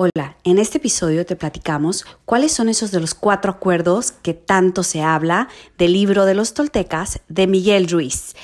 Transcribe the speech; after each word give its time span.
Hola, 0.00 0.36
en 0.44 0.60
este 0.60 0.78
episodio 0.78 1.26
te 1.26 1.34
platicamos 1.34 2.06
cuáles 2.24 2.52
son 2.52 2.68
esos 2.68 2.92
de 2.92 3.00
los 3.00 3.14
cuatro 3.14 3.50
acuerdos 3.50 4.12
que 4.12 4.32
tanto 4.32 4.84
se 4.84 5.02
habla 5.02 5.48
del 5.76 5.92
libro 5.92 6.24
de 6.24 6.34
los 6.34 6.54
toltecas 6.54 7.18
de 7.26 7.48
Miguel 7.48 7.88
Ruiz. 7.88 8.36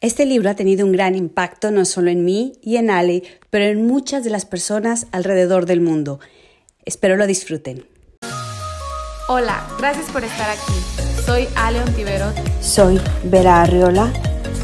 Este 0.00 0.26
libro 0.26 0.50
ha 0.50 0.56
tenido 0.56 0.84
un 0.84 0.90
gran 0.90 1.14
impacto 1.14 1.70
no 1.70 1.84
solo 1.84 2.10
en 2.10 2.24
mí 2.24 2.54
y 2.60 2.74
en 2.74 2.90
Ale, 2.90 3.22
pero 3.50 3.66
en 3.66 3.86
muchas 3.86 4.24
de 4.24 4.30
las 4.30 4.44
personas 4.44 5.06
alrededor 5.12 5.64
del 5.64 5.80
mundo. 5.80 6.18
Espero 6.84 7.16
lo 7.16 7.28
disfruten. 7.28 7.86
Hola, 9.28 9.64
gracias 9.78 10.10
por 10.10 10.24
estar 10.24 10.50
aquí. 10.50 10.72
Soy 11.24 11.46
Ale 11.54 11.82
Ontiverot. 11.82 12.34
Soy 12.60 13.00
Vera 13.22 13.62
Arriola 13.62 14.12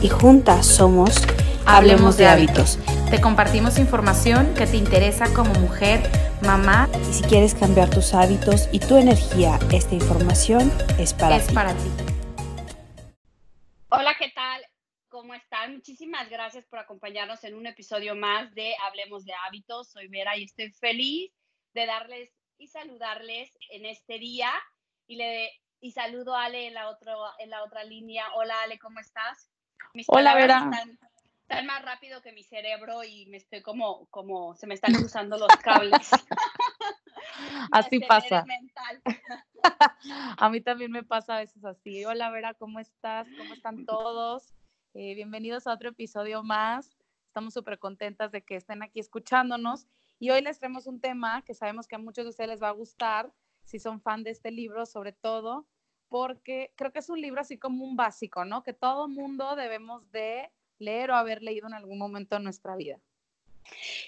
y 0.03 0.09
juntas 0.09 0.67
somos 0.67 1.23
Hablemos 1.67 2.17
de 2.17 2.27
hábitos. 2.27 2.81
Te 3.11 3.23
compartimos 3.23 3.79
información 3.79 4.53
que 4.55 4.67
te 4.67 4.77
interesa 4.77 5.33
como 5.33 5.55
mujer, 5.55 6.03
mamá. 6.43 6.91
Y 7.09 7.15
si 7.15 7.23
quieres 7.23 7.55
cambiar 7.55 7.89
tus 7.89 8.13
hábitos 8.13 8.69
y 8.71 8.81
tu 8.81 8.99
energía, 8.99 9.59
esta 9.73 9.95
información 9.95 10.71
es 10.99 11.15
para 11.15 11.37
es 11.37 11.47
ti. 11.47 11.55
para 11.55 11.73
ti. 11.73 11.91
Hola, 13.89 14.15
¿qué 14.19 14.29
tal? 14.35 14.63
¿Cómo 15.09 15.33
están? 15.33 15.73
Muchísimas 15.73 16.29
gracias 16.29 16.67
por 16.67 16.81
acompañarnos 16.81 17.43
en 17.45 17.55
un 17.55 17.67
episodio 17.67 18.15
más 18.15 18.55
de 18.55 18.77
Hablemos 18.87 19.25
de 19.25 19.33
Hábitos. 19.47 19.89
Soy 19.89 20.09
Vera 20.09 20.37
y 20.37 20.45
estoy 20.45 20.71
feliz 20.73 21.33
de 21.73 21.87
darles 21.87 22.31
y 22.59 22.67
saludarles 22.67 23.57
en 23.71 23.87
este 23.87 24.19
día. 24.19 24.53
Y, 25.07 25.17
le, 25.17 25.51
y 25.81 25.93
saludo 25.93 26.37
a 26.37 26.45
Ale 26.45 26.67
en 26.67 26.75
la, 26.75 26.91
otro, 26.91 27.17
en 27.39 27.49
la 27.49 27.65
otra 27.65 27.85
línea. 27.85 28.27
Hola, 28.35 28.61
Ale, 28.65 28.79
¿cómo 28.79 29.01
estás? 29.01 29.49
Mis 29.95 30.05
Hola, 30.11 30.35
Vera. 30.35 30.59
Están, 30.71 30.99
están, 31.49 31.67
más 31.67 31.83
rápido 31.83 32.21
que 32.21 32.33
mi 32.33 32.43
cerebro 32.43 33.03
y 33.05 33.27
me 33.27 33.39
estoy 33.39 33.63
como, 33.63 34.07
como 34.11 34.55
se 34.55 34.67
me 34.67 34.75
están 34.75 34.93
cruzando 34.95 35.39
los 35.39 35.49
cables. 35.63 36.11
así 37.73 38.01
pasa. 38.01 38.45
a 40.39 40.51
mí 40.51 40.61
también 40.61 40.93
me 40.93 41.03
pasa 41.03 41.37
a 41.37 41.41
veces 41.41 41.65
así. 41.65 42.05
Hola, 42.05 42.31
Vera, 42.31 42.53
¿cómo 42.53 42.81
estás? 42.81 43.27
¿Cómo 43.39 43.55
están 43.55 43.87
todos? 43.87 44.53
Eh, 44.93 45.15
bienvenidos 45.15 45.67
a 45.67 45.73
otro 45.73 45.89
episodio 45.89 46.43
más. 46.43 46.99
Estamos 47.27 47.55
súper 47.55 47.79
contentas 47.79 48.31
de 48.31 48.43
que 48.43 48.57
estén 48.57 48.83
aquí 48.83 49.01
escuchándonos. 49.01 49.87
Y 50.19 50.31
hoy 50.31 50.43
les 50.43 50.59
traemos 50.59 50.87
un 50.87 51.01
tema 51.01 51.43
que 51.43 51.55
sabemos 51.55 51.87
que 51.89 51.97
a 51.97 51.99
muchos 51.99 52.25
de 52.25 52.31
ustedes 52.31 52.51
les 52.51 52.63
va 52.63 52.69
a 52.69 52.73
gustar, 52.73 53.33
si 53.65 53.79
son 53.79 54.03
fan 54.03 54.23
de 54.23 54.31
este 54.31 54.51
libro, 54.51 54.85
sobre 54.85 55.13
todo, 55.13 55.67
porque 56.09 56.73
creo 56.77 56.93
que 56.93 56.99
es 56.99 57.09
un 57.09 57.21
libro 57.21 57.41
así 57.41 57.59
como 57.59 57.85
un 57.85 57.97
básico, 57.97 58.45
¿no? 58.45 58.63
Que 58.63 58.73
todo 58.73 59.09
mundo 59.09 59.57
debemos 59.57 60.11
de 60.11 60.51
leer 60.79 61.11
o 61.11 61.17
haber 61.17 61.43
leído 61.43 61.67
en 61.67 61.75
algún 61.75 61.99
momento 61.99 62.37
en 62.37 62.45
nuestra 62.45 62.77
vida. 62.77 62.99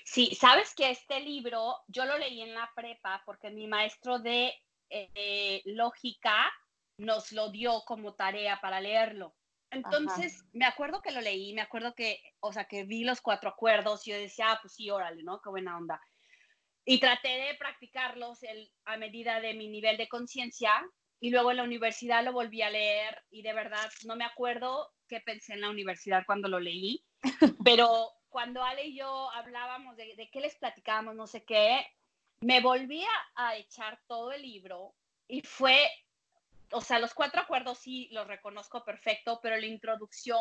Sí, 0.05 0.35
sabes 0.35 0.75
que 0.75 0.91
este 0.91 1.21
libro 1.21 1.77
yo 1.89 2.05
lo 2.05 2.17
leí 2.19 2.41
en 2.41 2.55
la 2.55 2.71
prepa 2.75 3.23
porque 3.27 3.51
mi 3.51 3.67
maestro 3.67 4.19
de 4.19 4.55
eh, 4.89 5.63
lógica 5.67 6.51
nos 6.97 7.33
lo 7.33 7.51
dio 7.51 7.83
como 7.87 8.15
tarea 8.15 8.61
para 8.61 8.81
leerlo. 8.81 9.35
Entonces, 9.71 10.41
Ajá. 10.41 10.51
me 10.53 10.65
acuerdo 10.65 11.01
que 11.01 11.13
lo 11.13 11.21
leí, 11.21 11.53
me 11.55 11.61
acuerdo 11.61 11.95
que, 11.95 12.21
o 12.41 12.53
sea, 12.53 12.65
que 12.65 12.85
vi 12.85 13.05
los 13.05 13.21
cuatro 13.21 13.51
acuerdos 13.51 14.07
y 14.07 14.11
yo 14.11 14.17
decía, 14.17 14.53
ah, 14.53 14.59
pues 14.61 14.75
sí, 14.75 14.91
órale, 14.91 15.23
¿no? 15.23 15.41
Qué 15.41 15.49
buena 15.49 15.77
onda. 15.77 16.01
Y 16.85 16.99
traté 16.99 17.29
de 17.29 17.55
practicarlos 17.55 18.43
el, 18.43 18.69
a 18.85 18.97
medida 18.97 19.41
de 19.41 19.55
mi 19.55 19.69
nivel 19.69 19.97
de 19.97 20.09
conciencia 20.09 20.73
y 21.21 21.31
luego 21.31 21.51
en 21.51 21.59
la 21.59 21.63
universidad 21.63 22.25
lo 22.25 22.33
volví 22.33 22.63
a 22.63 22.71
leer 22.71 23.23
y 23.31 23.43
de 23.43 23.53
verdad 23.53 23.91
no 24.07 24.17
me 24.17 24.25
acuerdo 24.25 24.91
qué 25.07 25.21
pensé 25.21 25.53
en 25.53 25.61
la 25.61 25.71
universidad 25.71 26.25
cuando 26.27 26.49
lo 26.49 26.59
leí, 26.59 27.05
pero 27.65 28.11
cuando 28.29 28.65
Ale 28.65 28.87
y 28.87 28.97
yo 28.97 29.31
hablábamos 29.33 29.97
de, 29.97 30.17
de 30.17 30.31
qué 30.31 30.41
les 30.41 30.57
platicábamos, 30.57 31.15
no 31.15 31.27
sé 31.27 31.45
qué, 31.45 31.87
me 32.41 32.61
volví 32.61 33.05
a, 33.05 33.49
a 33.49 33.57
echar 33.57 34.01
todo 34.07 34.33
el 34.33 34.43
libro 34.43 34.95
y 35.29 35.43
fue 35.43 35.89
o 36.73 36.81
sea, 36.81 36.99
los 36.99 37.15
cuatro 37.15 37.41
acuerdos 37.41 37.79
sí 37.79 38.09
los 38.13 38.27
reconozco 38.27 38.85
perfecto, 38.85 39.41
pero 39.43 39.57
la 39.57 39.67
introducción 39.67 40.41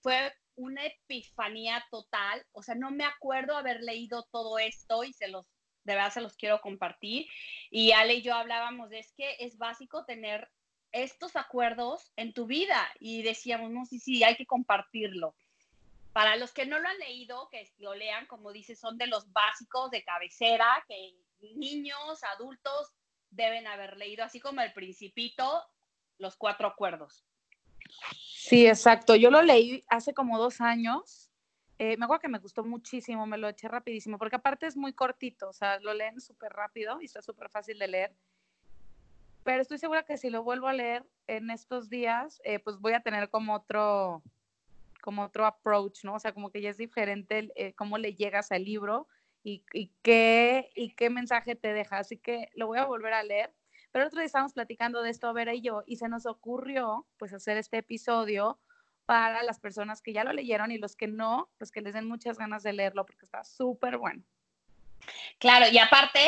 fue 0.00 0.32
una 0.56 0.84
epifanía 0.84 1.84
total. 1.90 2.44
O 2.52 2.62
sea, 2.62 2.74
no 2.74 2.90
me 2.90 3.04
acuerdo 3.04 3.56
haber 3.56 3.80
leído 3.82 4.24
todo 4.32 4.58
esto 4.58 5.04
y 5.04 5.12
se 5.12 5.28
los, 5.28 5.46
de 5.84 5.94
verdad 5.94 6.12
se 6.12 6.20
los 6.20 6.36
quiero 6.36 6.60
compartir. 6.60 7.26
Y 7.70 7.92
Ale 7.92 8.14
y 8.14 8.22
yo 8.22 8.34
hablábamos 8.34 8.90
de 8.90 8.98
es 8.98 9.12
que 9.12 9.36
es 9.40 9.58
básico 9.58 10.04
tener 10.04 10.50
estos 10.92 11.36
acuerdos 11.36 12.12
en 12.16 12.32
tu 12.32 12.46
vida 12.46 12.86
y 13.00 13.22
decíamos, 13.22 13.70
no, 13.70 13.86
sí, 13.86 13.98
sí, 13.98 14.22
hay 14.24 14.36
que 14.36 14.46
compartirlo. 14.46 15.34
Para 16.12 16.36
los 16.36 16.52
que 16.52 16.66
no 16.66 16.78
lo 16.78 16.88
han 16.88 16.98
leído, 16.98 17.48
que 17.50 17.70
lo 17.78 17.94
lean, 17.94 18.26
como 18.26 18.52
dice, 18.52 18.76
son 18.76 18.98
de 18.98 19.06
los 19.06 19.32
básicos 19.32 19.90
de 19.90 20.04
cabecera 20.04 20.84
que 20.86 21.14
niños, 21.54 22.22
adultos 22.34 22.92
deben 23.30 23.66
haber 23.66 23.96
leído, 23.96 24.24
así 24.24 24.38
como 24.38 24.60
El 24.60 24.72
Principito, 24.72 25.64
Los 26.18 26.36
Cuatro 26.36 26.68
Acuerdos. 26.68 27.24
Sí, 28.18 28.66
exacto. 28.66 29.14
Yo 29.16 29.30
lo 29.30 29.42
leí 29.42 29.84
hace 29.88 30.12
como 30.12 30.38
dos 30.38 30.60
años. 30.60 31.30
Eh, 31.78 31.96
me 31.96 32.04
acuerdo 32.04 32.20
que 32.20 32.28
me 32.28 32.38
gustó 32.38 32.64
muchísimo, 32.64 33.26
me 33.26 33.38
lo 33.38 33.48
eché 33.48 33.68
rapidísimo, 33.68 34.18
porque 34.18 34.36
aparte 34.36 34.66
es 34.66 34.76
muy 34.76 34.92
cortito, 34.92 35.48
o 35.48 35.52
sea, 35.52 35.80
lo 35.80 35.94
leen 35.94 36.20
súper 36.20 36.52
rápido 36.52 37.00
y 37.00 37.06
está 37.06 37.22
súper 37.22 37.48
fácil 37.48 37.78
de 37.78 37.88
leer. 37.88 38.16
Pero 39.44 39.60
estoy 39.62 39.78
segura 39.78 40.04
que 40.04 40.16
si 40.16 40.30
lo 40.30 40.44
vuelvo 40.44 40.68
a 40.68 40.72
leer 40.72 41.04
en 41.26 41.50
estos 41.50 41.88
días, 41.88 42.40
eh, 42.44 42.60
pues 42.60 42.78
voy 42.78 42.92
a 42.92 43.00
tener 43.00 43.28
como 43.28 43.54
otro, 43.54 44.22
como 45.02 45.22
otro 45.22 45.46
approach, 45.46 46.04
¿no? 46.04 46.14
O 46.14 46.18
sea, 46.20 46.32
como 46.32 46.50
que 46.50 46.60
ya 46.60 46.70
es 46.70 46.76
diferente 46.76 47.50
eh, 47.56 47.72
cómo 47.74 47.98
le 47.98 48.14
llegas 48.14 48.52
al 48.52 48.64
libro 48.64 49.08
y, 49.42 49.64
y, 49.72 49.90
qué, 50.02 50.70
y 50.76 50.94
qué 50.94 51.10
mensaje 51.10 51.56
te 51.56 51.72
deja. 51.72 51.98
Así 51.98 52.18
que 52.18 52.50
lo 52.54 52.68
voy 52.68 52.78
a 52.78 52.84
volver 52.84 53.14
a 53.14 53.24
leer. 53.24 53.52
Pero 53.90 54.04
el 54.04 54.08
otro 54.08 54.20
día 54.20 54.26
estábamos 54.26 54.54
platicando 54.54 55.02
de 55.02 55.10
esto, 55.10 55.32
Vera 55.34 55.54
y 55.54 55.60
yo, 55.60 55.82
y 55.86 55.96
se 55.96 56.08
nos 56.08 56.24
ocurrió 56.24 57.06
pues 57.18 57.32
hacer 57.34 57.58
este 57.58 57.78
episodio 57.78 58.58
para 59.06 59.42
las 59.42 59.60
personas 59.60 60.00
que 60.00 60.12
ya 60.12 60.24
lo 60.24 60.32
leyeron 60.32 60.70
y 60.70 60.78
los 60.78 60.96
que 60.96 61.08
no, 61.08 61.50
pues 61.58 61.70
que 61.70 61.80
les 61.80 61.94
den 61.94 62.08
muchas 62.08 62.38
ganas 62.38 62.62
de 62.62 62.72
leerlo 62.72 63.04
porque 63.04 63.24
está 63.24 63.44
súper 63.44 63.98
bueno. 63.98 64.22
Claro, 65.38 65.66
y 65.70 65.78
aparte, 65.78 66.20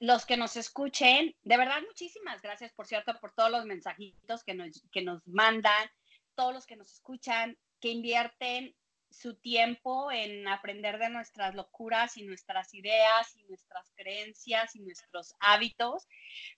los 0.00 0.26
que 0.26 0.36
nos 0.36 0.56
escuchen, 0.56 1.34
de 1.42 1.56
verdad, 1.56 1.80
muchísimas 1.86 2.40
gracias, 2.42 2.72
por 2.72 2.86
cierto, 2.86 3.18
por 3.20 3.32
todos 3.32 3.50
los 3.50 3.64
mensajitos 3.64 4.44
que 4.44 4.54
nos, 4.54 4.82
que 4.92 5.02
nos 5.02 5.26
mandan, 5.26 5.90
todos 6.34 6.54
los 6.54 6.66
que 6.66 6.76
nos 6.76 6.92
escuchan, 6.92 7.56
que 7.80 7.88
invierten 7.88 8.74
su 9.10 9.34
tiempo 9.34 10.12
en 10.12 10.46
aprender 10.46 10.98
de 10.98 11.08
nuestras 11.08 11.54
locuras 11.54 12.16
y 12.16 12.24
nuestras 12.24 12.74
ideas 12.74 13.34
y 13.36 13.44
nuestras 13.44 13.90
creencias 13.96 14.76
y 14.76 14.80
nuestros 14.80 15.34
hábitos, 15.40 16.06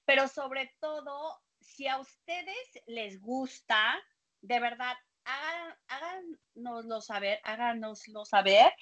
pero 0.04 0.26
sobre 0.28 0.74
todo, 0.80 1.40
si 1.60 1.86
a 1.86 1.98
ustedes 1.98 2.82
les 2.86 3.20
gusta, 3.20 4.02
de 4.42 4.58
verdad, 4.58 4.96
hagan, 5.24 5.76
háganoslo 5.88 7.00
saber, 7.00 7.40
háganoslo 7.44 8.24
saber 8.24 8.72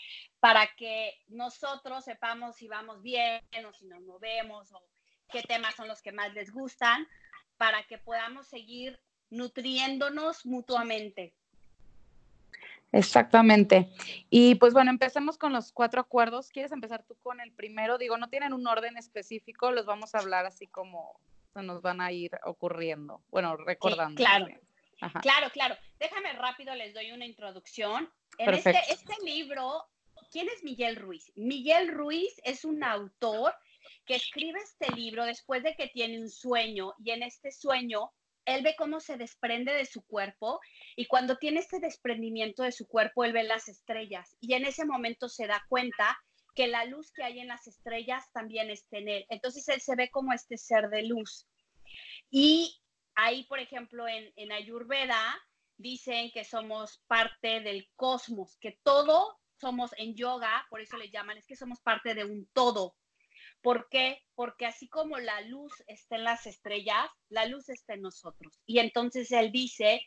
para 0.41 0.67
que 0.77 1.15
nosotros 1.29 2.05
sepamos 2.05 2.57
si 2.57 2.69
vamos 2.69 3.03
bien 3.03 3.43
o 3.67 3.73
si 3.73 3.87
nos 3.87 4.03
movemos 4.03 4.73
o 4.73 4.83
qué 5.31 5.43
temas 5.43 5.75
son 5.75 5.89
los 5.89 6.03
que 6.03 6.13
más 6.13 6.33
les 6.33 6.53
gustan, 6.53 7.07
para 7.57 7.83
que 7.85 7.99
podamos 7.99 8.47
seguir 8.49 8.99
nutriéndonos 9.31 10.47
mutuamente. 10.47 11.35
Exactamente. 12.93 13.91
Y 14.31 14.55
pues 14.55 14.73
bueno, 14.73 14.91
empecemos 14.91 15.37
con 15.37 15.53
los 15.53 15.73
cuatro 15.73 16.01
acuerdos. 16.01 16.49
¿Quieres 16.49 16.73
empezar 16.73 17.05
tú 17.05 17.17
con 17.17 17.41
el 17.41 17.53
primero? 17.53 17.99
Digo, 17.99 18.17
no 18.17 18.31
tienen 18.31 18.55
un 18.55 18.67
orden 18.67 18.97
específico, 18.97 19.71
los 19.73 19.85
vamos 19.85 20.15
a 20.15 20.19
hablar 20.19 20.47
así 20.47 20.67
como 20.67 21.21
se 21.53 21.63
nos 21.63 21.83
van 21.83 22.01
a 22.01 22.13
ir 22.13 22.31
ocurriendo. 22.45 23.21
Bueno, 23.31 23.57
recordando. 23.57 24.17
Sí, 24.19 24.25
claro. 24.25 24.47
Ajá. 25.01 25.21
Claro, 25.21 25.51
claro. 25.51 25.77
Déjame 25.99 26.33
rápido, 26.33 26.75
les 26.75 26.95
doy 26.95 27.13
una 27.13 27.27
introducción. 27.27 28.11
En 28.39 28.55
este, 28.55 28.79
este 28.91 29.15
libro, 29.25 29.85
¿quién 30.31 30.49
es 30.49 30.63
Miguel 30.63 30.97
Ruiz? 30.97 31.33
Miguel 31.37 31.89
Ruiz 31.89 32.35
es 32.45 32.65
un 32.65 32.83
autor 32.83 33.55
que 34.07 34.17
escribe 34.17 34.59
este 34.61 34.95
libro 34.95 35.25
después 35.25 35.63
de 35.63 35.75
que 35.75 35.89
tiene 35.89 36.21
un 36.21 36.31
sueño 36.31 36.95
y 36.99 37.11
en 37.11 37.23
este 37.23 37.53
sueño 37.53 38.11
él 38.45 38.63
ve 38.63 38.75
cómo 38.79 39.01
se 39.01 39.19
desprende 39.19 39.73
de 39.75 39.85
su 39.85 40.03
cuerpo 40.07 40.61
y 40.97 41.07
cuando 41.07 41.37
tiene 41.37 41.61
este 41.61 41.81
desprendimiento 41.81 42.63
de 42.63 42.73
su 42.73 42.89
cuerpo, 42.89 43.25
él 43.25 43.35
ve 43.35 43.43
las 43.43 43.69
estrellas 43.69 44.37
y 44.41 44.55
en 44.55 44.65
ese 44.65 44.87
momento 44.87 45.29
se 45.29 45.47
da 45.47 45.63
cuenta 45.69 46.19
que 46.55 46.67
la 46.67 46.87
luz 46.87 47.13
que 47.13 47.23
hay 47.23 47.39
en 47.41 47.49
las 47.49 47.67
estrellas 47.67 48.25
también 48.33 48.71
está 48.71 48.99
en 48.99 49.09
él. 49.09 49.27
Entonces 49.29 49.69
él 49.69 49.81
se 49.81 49.95
ve 49.95 50.11
como 50.11 50.33
este 50.33 50.57
ser 50.57 50.89
de 50.89 51.03
luz. 51.03 51.47
Y 52.31 52.81
ahí, 53.19 53.43
por 53.45 53.59
ejemplo, 53.59 54.07
en, 54.07 54.53
Ayurveda 54.53 55.37
dicen 55.77 56.31
que 56.31 56.45
somos 56.45 57.03
parte 57.09 57.61
del 57.61 57.89
cosmos, 57.97 58.57
que 58.61 58.79
todo 58.85 59.37
somos 59.61 59.91
en 59.99 60.15
yoga, 60.15 60.65
por 60.71 60.81
eso 60.81 60.97
le 60.97 61.11
llaman, 61.11 61.37
es 61.37 61.47
que 61.47 61.57
somos 61.57 61.81
parte 61.81 62.15
de 62.15 62.25
un 62.25 62.49
todo. 62.53 62.95
¿Por 63.61 63.89
qué? 63.89 64.23
Porque 64.37 64.67
así 64.67 64.89
como 64.89 65.19
la 65.19 65.41
luz 65.41 65.73
está 65.89 66.15
en 66.15 66.25
las 66.25 66.47
estrellas, 66.47 67.11
la 67.29 67.47
luz 67.47 67.69
está 67.69 67.95
en 67.95 68.03
nosotros. 68.03 68.61
Y 68.67 68.79
entonces 68.79 69.33
él 69.33 69.51
dice 69.51 70.01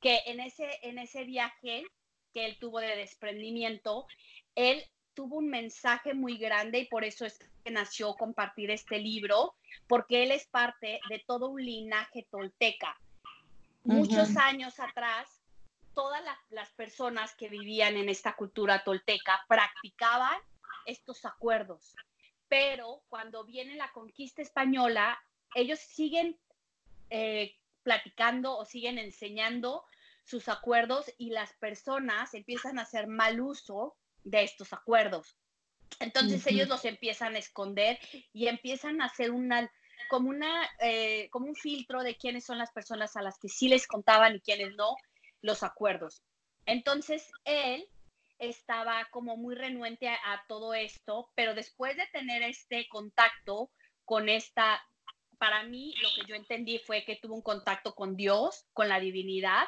que 0.00 0.22
en 0.24 0.40
ese, 0.40 0.78
en 0.82 0.98
ese 0.98 1.24
viaje 1.24 1.84
que 2.32 2.46
él 2.46 2.58
tuvo 2.58 2.80
de 2.80 2.96
desprendimiento, 2.96 4.06
él 4.54 4.82
tuvo 5.14 5.36
un 5.36 5.48
mensaje 5.48 6.14
muy 6.14 6.36
grande 6.36 6.80
y 6.80 6.86
por 6.86 7.04
eso 7.04 7.24
es 7.24 7.38
que 7.64 7.70
nació 7.70 8.14
compartir 8.14 8.70
este 8.70 8.98
libro, 8.98 9.54
porque 9.86 10.22
él 10.22 10.32
es 10.32 10.46
parte 10.46 11.00
de 11.08 11.22
todo 11.26 11.48
un 11.48 11.64
linaje 11.64 12.26
tolteca. 12.30 12.98
Muchos 13.84 14.36
años 14.36 14.80
atrás, 14.80 15.42
todas 15.94 16.22
las 16.50 16.70
personas 16.72 17.34
que 17.34 17.48
vivían 17.48 17.96
en 17.96 18.08
esta 18.08 18.34
cultura 18.34 18.82
tolteca 18.82 19.44
practicaban 19.46 20.38
estos 20.86 21.24
acuerdos, 21.24 21.94
pero 22.48 23.02
cuando 23.08 23.44
viene 23.44 23.76
la 23.76 23.90
conquista 23.92 24.42
española, 24.42 25.22
ellos 25.54 25.78
siguen 25.78 26.38
eh, 27.10 27.56
platicando 27.82 28.56
o 28.56 28.64
siguen 28.64 28.98
enseñando 28.98 29.84
sus 30.24 30.48
acuerdos 30.48 31.12
y 31.18 31.30
las 31.30 31.52
personas 31.54 32.34
empiezan 32.34 32.78
a 32.78 32.82
hacer 32.82 33.06
mal 33.06 33.40
uso 33.40 33.96
de 34.24 34.42
estos 34.42 34.72
acuerdos. 34.72 35.36
Entonces 36.00 36.46
ellos 36.46 36.68
los 36.68 36.84
empiezan 36.84 37.36
a 37.36 37.38
esconder 37.38 37.98
y 38.32 38.48
empiezan 38.48 39.00
a 39.00 39.06
hacer 39.06 39.30
una 39.30 39.70
como 40.08 40.28
una 40.28 40.68
eh, 40.80 41.28
como 41.30 41.46
un 41.46 41.54
filtro 41.54 42.02
de 42.02 42.16
quiénes 42.16 42.44
son 42.44 42.58
las 42.58 42.72
personas 42.72 43.16
a 43.16 43.22
las 43.22 43.38
que 43.38 43.48
sí 43.48 43.68
les 43.68 43.86
contaban 43.86 44.34
y 44.34 44.40
quiénes 44.40 44.74
no 44.74 44.96
los 45.40 45.62
acuerdos. 45.62 46.22
Entonces 46.66 47.30
él 47.44 47.86
estaba 48.38 49.06
como 49.10 49.36
muy 49.36 49.54
renuente 49.54 50.08
a, 50.08 50.44
todo 50.48 50.74
esto, 50.74 51.30
pero 51.34 51.54
después 51.54 51.96
de 51.96 52.06
tener 52.12 52.42
este 52.42 52.88
contacto 52.88 53.70
con 54.04 54.28
esta, 54.28 54.82
para 55.38 55.62
mí 55.64 55.94
lo 56.02 56.08
que 56.16 56.28
yo 56.28 56.34
entendí 56.34 56.78
fue 56.78 57.04
que 57.04 57.16
tuvo 57.16 57.34
un 57.34 57.42
contacto 57.42 57.94
con 57.94 58.16
Dios, 58.16 58.66
con 58.72 58.88
la 58.88 59.00
divinidad, 59.00 59.64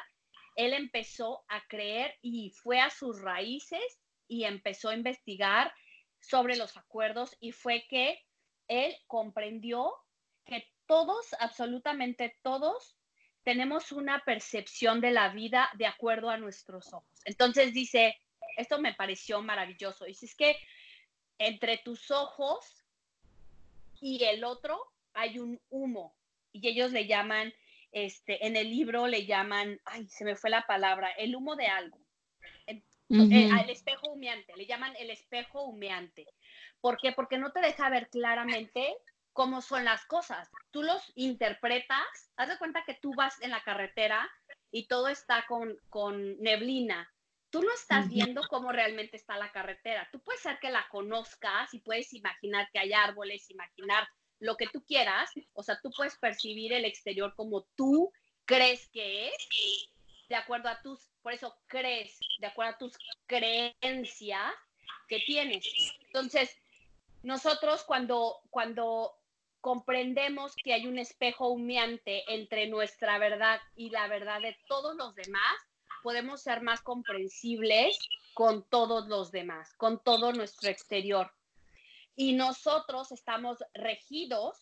él 0.55 0.73
empezó 0.73 1.45
a 1.47 1.65
creer 1.67 2.15
y 2.21 2.51
fue 2.51 2.79
a 2.79 2.89
sus 2.89 3.21
raíces 3.21 3.99
y 4.27 4.43
empezó 4.43 4.89
a 4.89 4.95
investigar 4.95 5.73
sobre 6.19 6.55
los 6.55 6.75
acuerdos 6.77 7.35
y 7.39 7.51
fue 7.51 7.85
que 7.89 8.19
él 8.67 8.95
comprendió 9.07 9.93
que 10.45 10.67
todos, 10.85 11.33
absolutamente 11.39 12.37
todos, 12.41 12.97
tenemos 13.43 13.91
una 13.91 14.23
percepción 14.25 14.99
de 14.99 15.11
la 15.11 15.29
vida 15.29 15.69
de 15.77 15.85
acuerdo 15.85 16.29
a 16.29 16.37
nuestros 16.37 16.93
ojos. 16.93 17.21
Entonces 17.23 17.73
dice, 17.73 18.17
esto 18.57 18.79
me 18.79 18.93
pareció 18.93 19.41
maravilloso, 19.41 20.05
dice, 20.05 20.25
es 20.25 20.35
que 20.35 20.57
entre 21.37 21.77
tus 21.77 22.11
ojos 22.11 22.85
y 24.01 24.23
el 24.23 24.43
otro 24.43 24.79
hay 25.13 25.39
un 25.39 25.61
humo 25.69 26.15
y 26.51 26.67
ellos 26.67 26.91
le 26.91 27.07
llaman, 27.07 27.53
este, 27.91 28.45
en 28.45 28.55
el 28.55 28.69
libro 28.69 29.07
le 29.07 29.25
llaman, 29.25 29.79
ay, 29.85 30.07
se 30.09 30.25
me 30.25 30.35
fue 30.35 30.49
la 30.49 30.65
palabra, 30.65 31.11
el 31.11 31.35
humo 31.35 31.55
de 31.55 31.67
algo. 31.67 31.99
Eh, 33.09 33.49
al 33.51 33.69
espejo 33.69 34.11
humeante, 34.11 34.53
le 34.55 34.65
llaman 34.65 34.93
el 34.97 35.09
espejo 35.09 35.63
humeante. 35.63 36.27
¿Por 36.81 36.97
qué? 36.97 37.13
Porque 37.13 37.37
no 37.37 37.51
te 37.51 37.61
deja 37.61 37.89
ver 37.89 38.09
claramente 38.09 38.95
cómo 39.31 39.61
son 39.61 39.85
las 39.85 40.05
cosas. 40.05 40.49
Tú 40.71 40.83
los 40.83 41.11
interpretas, 41.15 42.31
haz 42.35 42.49
de 42.49 42.57
cuenta 42.57 42.83
que 42.85 42.95
tú 42.95 43.13
vas 43.15 43.41
en 43.41 43.51
la 43.51 43.61
carretera 43.61 44.29
y 44.71 44.87
todo 44.87 45.07
está 45.07 45.45
con, 45.47 45.77
con 45.89 46.37
neblina. 46.39 47.09
Tú 47.49 47.61
no 47.61 47.73
estás 47.73 48.09
viendo 48.09 48.41
cómo 48.49 48.71
realmente 48.71 49.15
está 49.15 49.37
la 49.37 49.51
carretera. 49.51 50.09
Tú 50.11 50.19
puedes 50.19 50.41
ser 50.41 50.59
que 50.59 50.69
la 50.69 50.85
conozcas 50.89 51.73
y 51.73 51.79
puedes 51.79 52.13
imaginar 52.13 52.67
que 52.73 52.79
hay 52.79 52.91
árboles, 52.91 53.49
imaginar 53.49 54.05
lo 54.39 54.57
que 54.57 54.67
tú 54.67 54.83
quieras. 54.83 55.31
O 55.53 55.63
sea, 55.63 55.79
tú 55.81 55.91
puedes 55.95 56.17
percibir 56.17 56.73
el 56.73 56.83
exterior 56.83 57.33
como 57.35 57.67
tú 57.75 58.11
crees 58.45 58.89
que 58.89 59.27
es, 59.27 59.47
de 60.29 60.35
acuerdo 60.35 60.69
a 60.69 60.81
tus, 60.81 61.09
por 61.21 61.33
eso 61.33 61.55
crees, 61.67 62.19
de 62.39 62.47
acuerdo 62.47 62.73
a 62.73 62.77
tus 62.77 62.93
creencias 63.25 64.53
que 65.07 65.19
tienes. 65.19 65.65
Entonces, 66.07 66.55
nosotros 67.23 67.83
cuando, 67.83 68.39
cuando 68.49 69.15
comprendemos 69.61 70.55
que 70.63 70.73
hay 70.73 70.87
un 70.87 70.99
espejo 70.99 71.49
humeante 71.49 72.23
entre 72.33 72.67
nuestra 72.67 73.17
verdad 73.17 73.59
y 73.75 73.89
la 73.89 74.07
verdad 74.07 74.41
de 74.41 74.57
todos 74.67 74.95
los 74.95 75.15
demás, 75.15 75.55
podemos 76.03 76.41
ser 76.41 76.61
más 76.61 76.81
comprensibles 76.81 77.97
con 78.33 78.63
todos 78.69 79.07
los 79.07 79.31
demás, 79.31 79.73
con 79.77 80.01
todo 80.03 80.31
nuestro 80.31 80.69
exterior. 80.69 81.33
Y 82.15 82.33
nosotros 82.33 83.11
estamos 83.11 83.63
regidos 83.73 84.57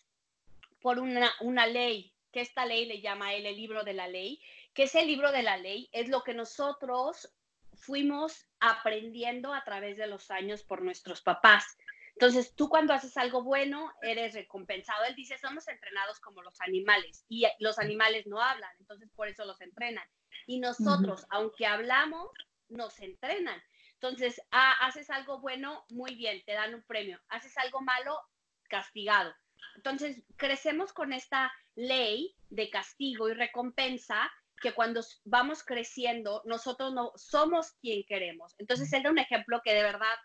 por 0.82 1.00
una, 1.00 1.32
una 1.42 1.68
ley, 1.68 2.14
que 2.32 2.42
esta 2.42 2.66
ley 2.66 2.86
le 2.86 3.02
llama 3.02 3.34
él 3.34 3.46
el 3.46 3.56
libro 3.56 3.84
de 3.84 3.94
la 3.94 4.08
ley, 4.08 4.42
que 4.76 4.84
ese 4.84 5.06
libro 5.06 5.32
de 5.32 5.42
la 5.42 5.58
ley 5.58 5.90
es 5.94 6.10
lo 6.10 6.22
que 6.22 6.34
nosotros 6.34 7.34
fuimos 7.74 8.46
aprendiendo 8.60 9.54
a 9.54 9.64
través 9.64 9.98
de 9.98 10.06
los 10.06 10.30
años 10.30 10.64
por 10.64 10.82
nuestros 10.82 11.22
papás. 11.22 11.66
Entonces, 12.14 12.54
tú 12.56 12.70
cuando 12.70 12.94
haces 12.94 13.16
algo 13.18 13.42
bueno, 13.42 13.92
eres 14.02 14.34
recompensado. 14.34 15.04
Él 15.06 15.16
dice, 15.16 15.38
somos 15.38 15.68
entrenados 15.68 16.20
como 16.20 16.42
los 16.42 16.60
animales 16.62 17.26
y 17.30 17.46
los 17.60 17.80
animales 17.80 18.28
no 18.28 18.42
hablan, 18.42 18.72
entonces 18.80 19.10
por 19.16 19.28
eso 19.30 19.46
los 19.46 19.60
entrenan. 19.62 20.08
Y 20.46 20.60
nosotros, 20.60 21.26
aunque 21.30 21.66
hablamos, 21.66 22.30
nos 22.68 23.00
entrenan. 23.00 23.62
Entonces, 23.94 24.42
ah, 24.52 24.74
haces 24.82 25.10
algo 25.10 25.40
bueno, 25.40 25.86
muy 25.90 26.16
bien, 26.16 26.44
te 26.46 26.54
dan 26.54 26.76
un 26.76 26.84
premio. 26.84 27.20
Haces 27.30 27.58
algo 27.58 27.82
malo, 27.82 28.20
castigado. 28.70 29.34
Entonces, 29.76 30.22
crecemos 30.36 30.92
con 30.92 31.14
esta 31.14 31.52
ley 31.76 32.36
de 32.50 32.70
castigo 32.70 33.30
y 33.30 33.34
recompensa 33.34 34.32
que 34.62 34.74
cuando 34.74 35.02
vamos 35.24 35.64
creciendo, 35.64 36.42
nosotros 36.46 36.94
no 36.94 37.12
somos 37.16 37.74
quien 37.82 38.04
queremos. 38.06 38.56
Entonces, 38.58 38.92
él 38.94 39.04
da 39.04 39.12
un 39.12 39.20
ejemplo 39.20 39.62
que 39.64 39.74
de 39.74 39.84
verdad 39.84 40.16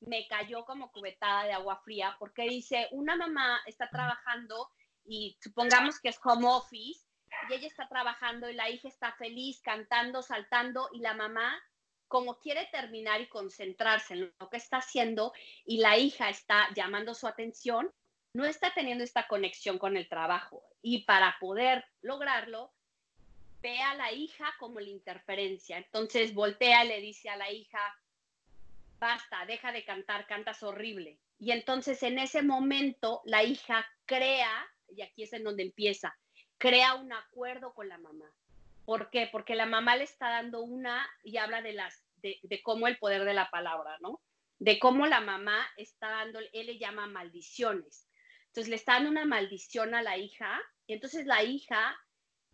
me 0.00 0.26
cayó 0.28 0.64
como 0.64 0.90
cubetada 0.92 1.44
de 1.44 1.52
agua 1.52 1.80
fría, 1.84 2.16
porque 2.18 2.42
dice, 2.48 2.88
una 2.92 3.16
mamá 3.16 3.60
está 3.66 3.88
trabajando 3.90 4.68
y 5.04 5.36
supongamos 5.40 6.00
que 6.00 6.08
es 6.08 6.18
home 6.22 6.46
office, 6.46 7.04
y 7.48 7.54
ella 7.54 7.66
está 7.66 7.88
trabajando 7.88 8.48
y 8.48 8.54
la 8.54 8.70
hija 8.70 8.88
está 8.88 9.12
feliz, 9.12 9.60
cantando, 9.62 10.22
saltando, 10.22 10.88
y 10.92 11.00
la 11.00 11.14
mamá 11.14 11.60
como 12.08 12.38
quiere 12.38 12.66
terminar 12.66 13.20
y 13.20 13.28
concentrarse 13.28 14.14
en 14.14 14.32
lo 14.38 14.48
que 14.48 14.56
está 14.56 14.76
haciendo 14.76 15.32
y 15.64 15.78
la 15.78 15.96
hija 15.98 16.28
está 16.28 16.68
llamando 16.74 17.14
su 17.14 17.26
atención, 17.26 17.90
no 18.34 18.44
está 18.44 18.72
teniendo 18.72 19.02
esta 19.02 19.26
conexión 19.26 19.78
con 19.78 19.96
el 19.96 20.08
trabajo. 20.08 20.62
Y 20.82 21.04
para 21.06 21.36
poder 21.40 21.84
lograrlo, 22.02 22.72
ve 23.64 23.80
a 23.80 23.94
la 23.94 24.12
hija 24.12 24.54
como 24.58 24.78
la 24.78 24.90
interferencia. 24.90 25.78
Entonces 25.78 26.34
voltea 26.34 26.84
y 26.84 26.88
le 26.88 27.00
dice 27.00 27.30
a 27.30 27.36
la 27.36 27.50
hija, 27.50 27.80
basta, 28.98 29.46
deja 29.46 29.72
de 29.72 29.86
cantar, 29.86 30.26
cantas 30.26 30.62
horrible. 30.62 31.18
Y 31.38 31.50
entonces 31.50 32.02
en 32.02 32.18
ese 32.18 32.42
momento 32.42 33.22
la 33.24 33.42
hija 33.42 33.86
crea, 34.04 34.52
y 34.94 35.00
aquí 35.00 35.22
es 35.22 35.32
en 35.32 35.44
donde 35.44 35.62
empieza, 35.62 36.14
crea 36.58 36.94
un 36.94 37.14
acuerdo 37.14 37.72
con 37.72 37.88
la 37.88 37.96
mamá. 37.96 38.30
¿Por 38.84 39.08
qué? 39.08 39.30
Porque 39.32 39.54
la 39.54 39.64
mamá 39.64 39.96
le 39.96 40.04
está 40.04 40.28
dando 40.28 40.62
una 40.62 41.08
y 41.22 41.38
habla 41.38 41.62
de 41.62 41.72
las 41.72 42.04
de, 42.16 42.38
de 42.42 42.62
cómo 42.62 42.86
el 42.86 42.98
poder 42.98 43.24
de 43.24 43.32
la 43.32 43.48
palabra, 43.48 43.96
¿no? 44.00 44.20
De 44.58 44.78
cómo 44.78 45.06
la 45.06 45.22
mamá 45.22 45.66
está 45.78 46.10
dando, 46.10 46.38
él 46.38 46.66
le 46.66 46.78
llama 46.78 47.06
maldiciones. 47.06 48.10
Entonces 48.48 48.68
le 48.68 48.76
está 48.76 48.94
dando 48.94 49.10
una 49.10 49.24
maldición 49.24 49.94
a 49.94 50.02
la 50.02 50.18
hija 50.18 50.60
y 50.86 50.92
entonces 50.92 51.24
la 51.24 51.42
hija 51.42 51.96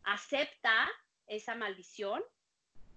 acepta 0.04 0.88
esa 1.26 1.54
maldición 1.54 2.22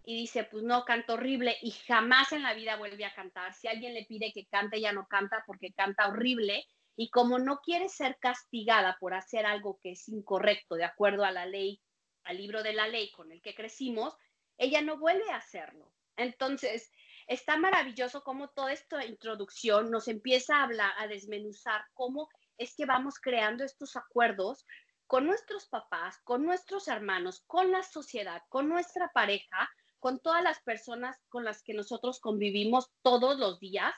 y 0.05 0.15
dice, 0.15 0.43
pues 0.43 0.63
no, 0.63 0.83
canto 0.83 1.13
horrible 1.13 1.57
y 1.61 1.71
jamás 1.71 2.31
en 2.33 2.43
la 2.43 2.53
vida 2.53 2.75
vuelve 2.75 3.05
a 3.05 3.13
cantar. 3.13 3.53
Si 3.53 3.67
alguien 3.67 3.93
le 3.93 4.05
pide 4.05 4.33
que 4.33 4.45
cante, 4.45 4.81
ya 4.81 4.91
no 4.91 5.07
canta 5.07 5.43
porque 5.47 5.71
canta 5.71 6.09
horrible. 6.09 6.65
Y 6.95 7.09
como 7.09 7.39
no 7.39 7.59
quiere 7.59 7.89
ser 7.89 8.17
castigada 8.19 8.97
por 8.99 9.13
hacer 9.13 9.45
algo 9.45 9.79
que 9.81 9.91
es 9.91 10.07
incorrecto 10.09 10.75
de 10.75 10.83
acuerdo 10.83 11.23
a 11.23 11.31
la 11.31 11.45
ley, 11.45 11.81
al 12.23 12.37
libro 12.37 12.61
de 12.63 12.73
la 12.73 12.87
ley 12.87 13.11
con 13.11 13.31
el 13.31 13.41
que 13.41 13.55
crecimos, 13.55 14.15
ella 14.57 14.81
no 14.81 14.97
vuelve 14.97 15.31
a 15.31 15.37
hacerlo. 15.37 15.91
Entonces, 16.17 16.91
está 17.27 17.57
maravilloso 17.57 18.23
cómo 18.23 18.49
toda 18.49 18.73
esta 18.73 19.05
introducción 19.05 19.89
nos 19.89 20.07
empieza 20.07 20.57
a 20.57 20.63
hablar, 20.63 20.91
a 20.97 21.07
desmenuzar 21.07 21.83
cómo 21.93 22.29
es 22.57 22.75
que 22.75 22.85
vamos 22.85 23.19
creando 23.19 23.63
estos 23.63 23.95
acuerdos 23.95 24.65
con 25.13 25.27
nuestros 25.27 25.67
papás, 25.67 26.17
con 26.23 26.43
nuestros 26.43 26.87
hermanos, 26.87 27.43
con 27.45 27.69
la 27.69 27.83
sociedad, 27.83 28.41
con 28.49 28.67
nuestra 28.67 29.11
pareja, 29.13 29.69
con 29.99 30.19
todas 30.19 30.41
las 30.41 30.59
personas 30.61 31.21
con 31.29 31.45
las 31.45 31.61
que 31.61 31.75
nosotros 31.75 32.19
convivimos 32.19 32.89
todos 33.03 33.37
los 33.37 33.59
días, 33.59 33.93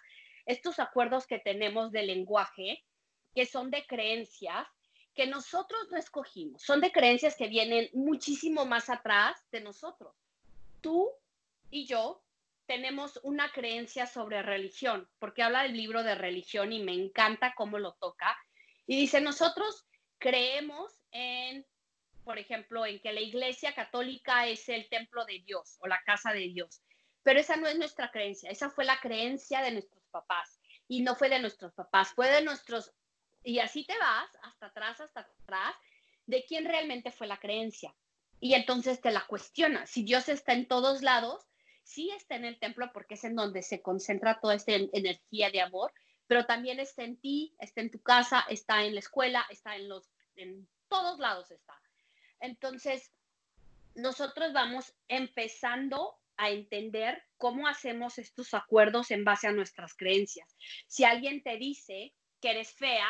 estos 0.45 0.77
acuerdos 0.77 1.25
que 1.25 1.39
tenemos 1.39 1.93
de 1.93 2.03
lenguaje, 2.03 2.84
que 3.34 3.45
son 3.45 3.72
de 3.72 3.88
creencias 3.88 4.67
que 5.13 5.25
nosotros 5.25 5.88
no 5.89 5.98
escogimos, 5.98 6.62
son 6.62 6.81
de 6.81 6.91
creencias 6.91 7.38
que 7.38 7.48
vienen 7.48 7.89
muchísimo 7.93 8.65
más 8.65 8.89
atrás 8.89 9.41
de 9.53 9.62
nosotros. 9.62 10.13
Tú 10.81 11.10
y 11.72 11.86
yo 11.86 12.22
tenemos 12.65 13.22
una 13.24 13.53
creencia 13.53 14.05
sobre 14.05 14.41
religión, 14.41 15.07
porque 15.19 15.43
habla 15.43 15.63
del 15.63 15.77
libro 15.77 16.03
de 16.03 16.15
religión 16.15 16.74
y 16.74 16.84
me 16.84 16.91
encanta 16.91 17.53
cómo 17.55 17.79
lo 17.79 17.93
toca. 17.93 18.38
Y 18.86 18.98
dice, 18.98 19.22
nosotros 19.22 19.86
creemos 20.17 21.04
en, 21.15 21.65
por 22.25 22.38
ejemplo, 22.38 22.86
en 22.86 23.00
que 23.00 23.13
la 23.13 23.22
iglesia 23.22 23.74
católica 23.74 24.48
es 24.48 24.67
el 24.67 24.89
templo 24.89 25.25
de 25.25 25.39
Dios 25.39 25.77
o 25.79 25.88
la 25.88 26.01
casa 26.05 26.34
de 26.34 26.50
Dios. 26.50 26.81
Pero 27.24 27.39
esa 27.39 27.55
no 27.55 27.67
es 27.67 27.77
nuestra 27.77 28.12
creencia, 28.12 28.51
esa 28.51 28.69
fue 28.69 28.84
la 28.84 29.00
creencia 29.00 29.62
de 29.62 29.72
nuestros 29.72 30.03
papás. 30.12 30.60
y 30.88 31.01
no 31.01 31.15
fue 31.15 31.29
de 31.29 31.39
nuestros 31.39 31.74
papás, 31.74 32.13
fue 32.13 32.29
de 32.29 32.43
nuestros, 32.43 32.93
y 33.43 33.57
así 33.57 33.86
te 33.86 33.98
vas 33.98 34.29
hasta 34.43 34.67
atrás, 34.67 35.01
hasta 35.01 35.22
atrás, 35.22 35.74
de 36.27 36.45
quién 36.45 36.65
realmente 36.65 37.12
fue 37.12 37.25
la 37.25 37.39
creencia. 37.39 37.95
Y 38.39 38.53
entonces 38.53 39.01
te 39.01 39.12
la 39.12 39.25
cuestionas. 39.25 39.89
Si 39.89 40.03
Dios 40.03 40.29
está 40.29 40.53
en 40.53 40.67
todos 40.67 41.01
lados, 41.01 41.48
sí 41.84 42.12
está 42.12 42.36
en 42.36 42.45
el 42.45 42.60
templo 42.60 42.91
porque 42.93 43.15
es 43.15 43.24
en 43.24 43.36
donde 43.36 43.63
se 43.63 43.81
concentra 43.81 44.39
toda 44.39 44.53
esta 44.53 44.74
energía 44.74 45.50
de 45.50 45.62
amor, 45.62 45.91
pero 46.27 46.45
también 46.45 46.79
está 46.79 47.03
en 47.03 47.17
ti, 47.17 47.55
está 47.57 47.81
en 47.81 47.89
tu 47.89 48.01
casa, 48.01 48.45
está 48.50 48.84
en 48.84 48.93
la 48.93 49.00
escuela, 49.00 49.43
está 49.50 49.75
en 49.75 49.89
los, 49.89 50.12
todos 50.88 51.20
lados 51.20 51.51
está. 51.51 51.80
Entonces, 52.39 53.12
nosotros 53.96 54.54
vamos 54.54 54.94
empezando 55.08 56.18
a 56.38 56.50
entender 56.50 57.24
cómo 57.38 57.68
hacemos 57.68 58.18
estos 58.18 58.54
acuerdos 58.54 59.12
en 59.12 59.24
base 59.24 59.48
a 59.48 59.51
nuestras 59.51 59.96
creencias. 59.96 60.56
Si 60.88 61.04
alguien 61.04 61.42
te 61.44 61.58
dice 61.58 62.13
que 62.42 62.51
eres 62.51 62.74
fea 62.74 63.08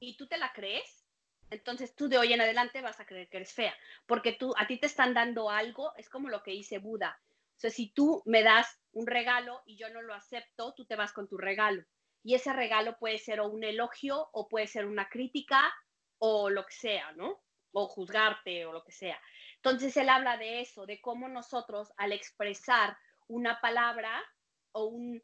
y 0.00 0.16
tú 0.16 0.26
te 0.26 0.38
la 0.38 0.52
crees, 0.52 1.04
entonces 1.50 1.94
tú 1.94 2.08
de 2.08 2.18
hoy 2.18 2.32
en 2.32 2.40
adelante 2.40 2.80
vas 2.80 2.98
a 2.98 3.06
creer 3.06 3.28
que 3.28 3.36
eres 3.36 3.52
fea, 3.52 3.74
porque 4.06 4.32
tú 4.32 4.54
a 4.56 4.66
ti 4.66 4.78
te 4.78 4.86
están 4.86 5.14
dando 5.14 5.50
algo, 5.50 5.94
es 5.96 6.08
como 6.08 6.28
lo 6.28 6.42
que 6.42 6.52
dice 6.52 6.78
Buda. 6.78 7.20
O 7.56 7.60
sea, 7.60 7.70
si 7.70 7.90
tú 7.90 8.22
me 8.26 8.42
das 8.42 8.80
un 8.92 9.06
regalo 9.06 9.62
y 9.64 9.76
yo 9.76 9.88
no 9.90 10.02
lo 10.02 10.14
acepto, 10.14 10.74
tú 10.74 10.84
te 10.86 10.96
vas 10.96 11.12
con 11.12 11.28
tu 11.28 11.38
regalo. 11.38 11.84
Y 12.22 12.34
ese 12.34 12.52
regalo 12.52 12.98
puede 12.98 13.18
ser 13.18 13.40
o 13.40 13.48
un 13.48 13.64
elogio 13.64 14.28
o 14.32 14.48
puede 14.48 14.66
ser 14.66 14.86
una 14.86 15.08
crítica 15.08 15.72
o 16.18 16.50
lo 16.50 16.64
que 16.66 16.74
sea, 16.74 17.12
¿no? 17.12 17.40
O 17.72 17.88
juzgarte 17.88 18.66
o 18.66 18.72
lo 18.72 18.84
que 18.84 18.92
sea. 18.92 19.20
Entonces 19.56 19.96
él 19.96 20.08
habla 20.08 20.36
de 20.36 20.60
eso, 20.60 20.86
de 20.86 21.00
cómo 21.00 21.28
nosotros 21.28 21.92
al 21.96 22.12
expresar 22.12 22.96
una 23.28 23.60
palabra 23.60 24.22
o 24.72 24.84
un... 24.84 25.22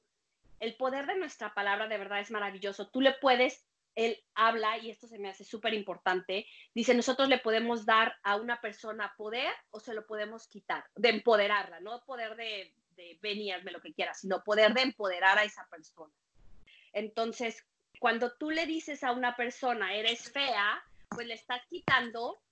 El 0.60 0.76
poder 0.76 1.06
de 1.06 1.16
nuestra 1.16 1.54
palabra 1.54 1.88
de 1.88 1.98
verdad 1.98 2.20
es 2.20 2.30
maravilloso. 2.30 2.88
Tú 2.88 3.00
le 3.00 3.14
puedes, 3.14 3.66
él 3.94 4.22
habla, 4.34 4.78
y 4.78 4.90
esto 4.90 5.08
se 5.08 5.18
me 5.18 5.28
hace 5.28 5.44
súper 5.44 5.74
importante, 5.74 6.46
dice, 6.74 6.94
nosotros 6.94 7.28
le 7.28 7.38
podemos 7.38 7.84
dar 7.84 8.16
a 8.22 8.36
una 8.36 8.60
persona 8.60 9.12
poder 9.16 9.52
o 9.70 9.80
se 9.80 9.94
lo 9.94 10.06
podemos 10.06 10.46
quitar, 10.46 10.84
de 10.94 11.08
empoderarla, 11.08 11.80
no 11.80 12.04
poder 12.04 12.36
de, 12.36 12.72
de 12.96 13.70
lo 13.72 13.80
que 13.80 13.92
quieras, 13.92 14.20
sino 14.20 14.44
poder 14.44 14.72
de 14.72 14.82
empoderar 14.82 15.38
a 15.38 15.44
esa 15.44 15.66
persona. 15.68 16.14
Entonces, 16.92 17.66
cuando 18.02 18.32
tú 18.32 18.50
le 18.50 18.66
dices 18.66 19.04
a 19.04 19.12
una 19.12 19.36
persona, 19.36 19.94
eres 19.94 20.32
fea, 20.32 20.84
pues 21.08 21.24
le 21.28 21.34
estás 21.34 21.62
quitando 21.70 22.42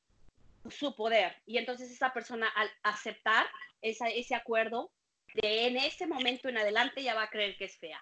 su 0.71 0.95
poder. 0.95 1.43
Y 1.45 1.59
entonces 1.59 1.91
esa 1.91 2.13
persona 2.13 2.47
al 2.55 2.71
aceptar 2.85 3.49
ese 3.83 4.37
acuerdo, 4.37 4.93
de 5.35 5.67
en 5.67 5.77
ese 5.77 6.07
momento 6.07 6.49
en 6.49 6.59
adelante 6.59 7.03
ya 7.03 7.17
va 7.17 7.25
a 7.25 7.31
creer 7.31 7.57
que 7.57 7.65
es 7.65 7.77
fea. 7.79 8.01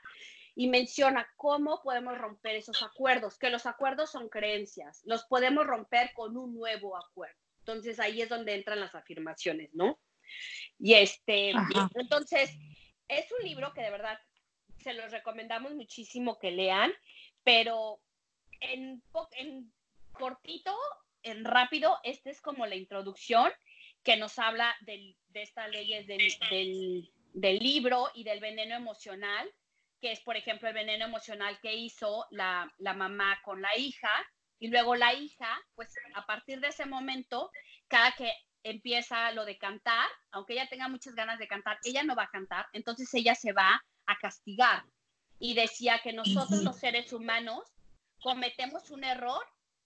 Y 0.57 0.69
menciona 0.69 1.27
cómo 1.37 1.81
podemos 1.83 2.19
romper 2.19 2.55
esos 2.57 2.83
acuerdos, 2.83 3.39
que 3.39 3.49
los 3.49 3.65
acuerdos 3.65 4.11
son 4.11 4.29
creencias, 4.29 5.01
los 5.07 5.25
podemos 5.25 5.67
romper 5.67 6.13
con 6.13 6.37
un 6.37 6.53
nuevo 6.55 6.99
acuerdo. 6.99 7.41
Entonces 7.61 7.99
ahí 7.99 8.21
es 8.21 8.29
donde 8.29 8.57
entran 8.57 8.79
las 8.79 8.95
afirmaciones, 8.95 9.71
¿no? 9.73 9.99
Y 10.79 10.93
este, 10.93 11.55
entonces, 11.95 12.55
es 13.09 13.33
un 13.33 13.49
libro 13.49 13.73
que 13.73 13.81
de 13.81 13.91
verdad 13.91 14.19
se 14.83 14.95
los 14.95 15.11
recomendamos 15.11 15.75
muchísimo 15.75 16.39
que 16.39 16.51
lean, 16.51 16.93
pero 17.49 17.99
en, 18.61 19.03
en 19.39 19.73
cortito 20.13 20.77
en 21.23 21.47
rápido, 21.47 21.97
esta 22.03 22.29
es 22.29 22.43
como 22.43 22.67
la 22.67 22.75
introducción 22.75 23.51
que 24.05 24.19
nos 24.19 24.39
habla 24.39 24.77
de 24.83 25.17
estas 25.33 25.71
leyes 25.71 26.07
del, 26.07 27.59
libro 27.59 28.11
y 28.15 28.25
del 28.25 28.41
veneno 28.41 28.75
emocional, 28.77 29.51
que 29.99 30.13
es, 30.13 30.21
por 30.21 30.37
ejemplo, 30.37 30.69
el 30.69 30.75
veneno 30.75 31.07
emocional 31.07 31.59
que 31.63 31.73
hizo 31.73 32.27
la, 32.33 32.71
la 32.77 32.93
mamá 32.93 33.41
con 33.43 33.63
la 33.63 33.75
hija. 33.79 34.11
Y 34.59 34.69
luego 34.69 34.95
la 34.95 35.15
hija, 35.15 35.59
pues 35.75 35.89
a 36.17 36.27
partir 36.27 36.61
de 36.61 36.69
ese 36.69 36.85
momento, 36.85 37.51
cada 37.87 38.13
que 38.13 38.31
empieza 38.63 39.33
lo 39.33 39.47
de 39.47 39.57
cantar, 39.57 40.07
aunque 40.33 40.53
ella 40.53 40.69
tenga 40.69 40.89
muchas 40.89 41.15
ganas 41.15 41.39
de 41.39 41.49
cantar, 41.49 41.79
ella 41.83 42.03
no 42.03 42.15
va 42.15 42.25
a 42.25 42.31
cantar, 42.31 42.67
entonces 42.75 43.09
ella 43.15 43.35
se 43.35 43.55
va 43.55 43.83
a 44.05 44.19
castigar. 44.19 44.85
Y 45.39 45.55
decía 45.55 46.01
que 46.03 46.13
nosotros 46.13 46.63
los 46.63 46.77
seres 46.77 47.13
humanos 47.13 47.63
cometemos 48.21 48.91
un 48.91 49.05
error 49.05 49.45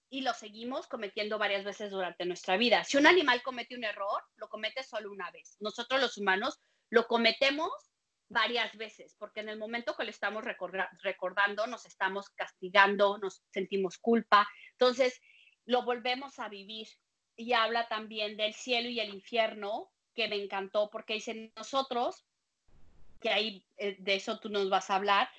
y 0.09 0.21
lo 0.21 0.35
seguimos 0.35 0.87
cometiendo 0.87 1.39
varias 1.39 1.65
veces 1.65 1.91
durante 1.91 2.27
nuestra 2.27 2.57
vida. 2.57 2.85
Si 2.85 2.97
un 2.97 3.07
animal 3.07 3.43
comete 3.43 3.75
un 3.75 3.85
error, 3.85 4.23
lo 4.37 4.49
comete 4.49 4.83
solo 4.83 5.11
una 5.11 5.31
vez. 5.31 5.57
Nosotros 5.61 6.01
los 6.01 6.19
humanos 6.19 6.61
lo 6.91 7.07
cometemos 7.07 7.71
varias 8.29 8.77
veces, 8.77 9.15
porque 9.19 9.41
en 9.41 9.49
el 9.49 9.59
momento 9.59 9.95
que 9.97 10.05
lo 10.05 10.11
estamos 10.11 10.45
recordando, 11.03 11.67
nos 11.67 11.87
estamos 11.87 12.29
castigando, 12.31 13.19
nos 13.19 13.43
sentimos 13.51 13.99
culpa. 13.99 14.49
Entonces, 14.73 15.21
lo 15.65 15.83
volvemos 15.85 16.39
a 16.39 16.49
vivir. 16.49 16.89
Y 17.35 17.55
habla 17.55 17.89
también 17.89 18.37
del 18.37 18.53
cielo 18.53 18.91
y 18.91 19.01
el 19.01 19.15
infierno, 19.15 19.91
que 20.15 20.29
me 20.29 20.37
encantó, 20.37 20.91
porque 20.91 21.15
dice 21.15 21.53
nosotros, 21.57 22.27
que 23.21 23.31
ahí 23.31 23.65
eh, 23.79 23.97
de 23.99 24.17
eso 24.17 24.39
tú 24.39 24.51
nos 24.51 24.69
vas 24.69 24.91
a 24.91 24.97
hablar, 24.97 25.31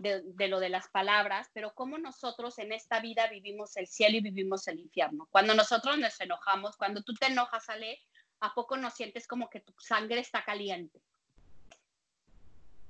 de, 0.00 0.48
lo 0.48 0.60
de 0.60 0.70
las 0.70 0.88
palabras, 0.88 1.50
pero 1.52 1.74
cómo 1.74 1.98
nosotros 1.98 2.58
en 2.58 2.72
esta 2.72 3.00
vida 3.00 3.26
vivimos 3.28 3.76
el 3.76 3.86
cielo 3.86 4.16
y 4.16 4.22
vivimos 4.22 4.66
el 4.66 4.80
infierno. 4.80 5.28
Cuando 5.30 5.54
nosotros 5.54 5.98
nos 5.98 6.18
enojamos, 6.20 6.76
cuando 6.76 7.02
tú 7.02 7.12
te 7.14 7.26
enojas, 7.26 7.68
Ale, 7.68 8.00
¿a 8.40 8.54
poco 8.54 8.76
no 8.76 8.90
sientes 8.90 9.26
como 9.26 9.50
que 9.50 9.60
tu 9.60 9.74
sangre 9.78 10.20
está 10.20 10.42
caliente? 10.42 11.02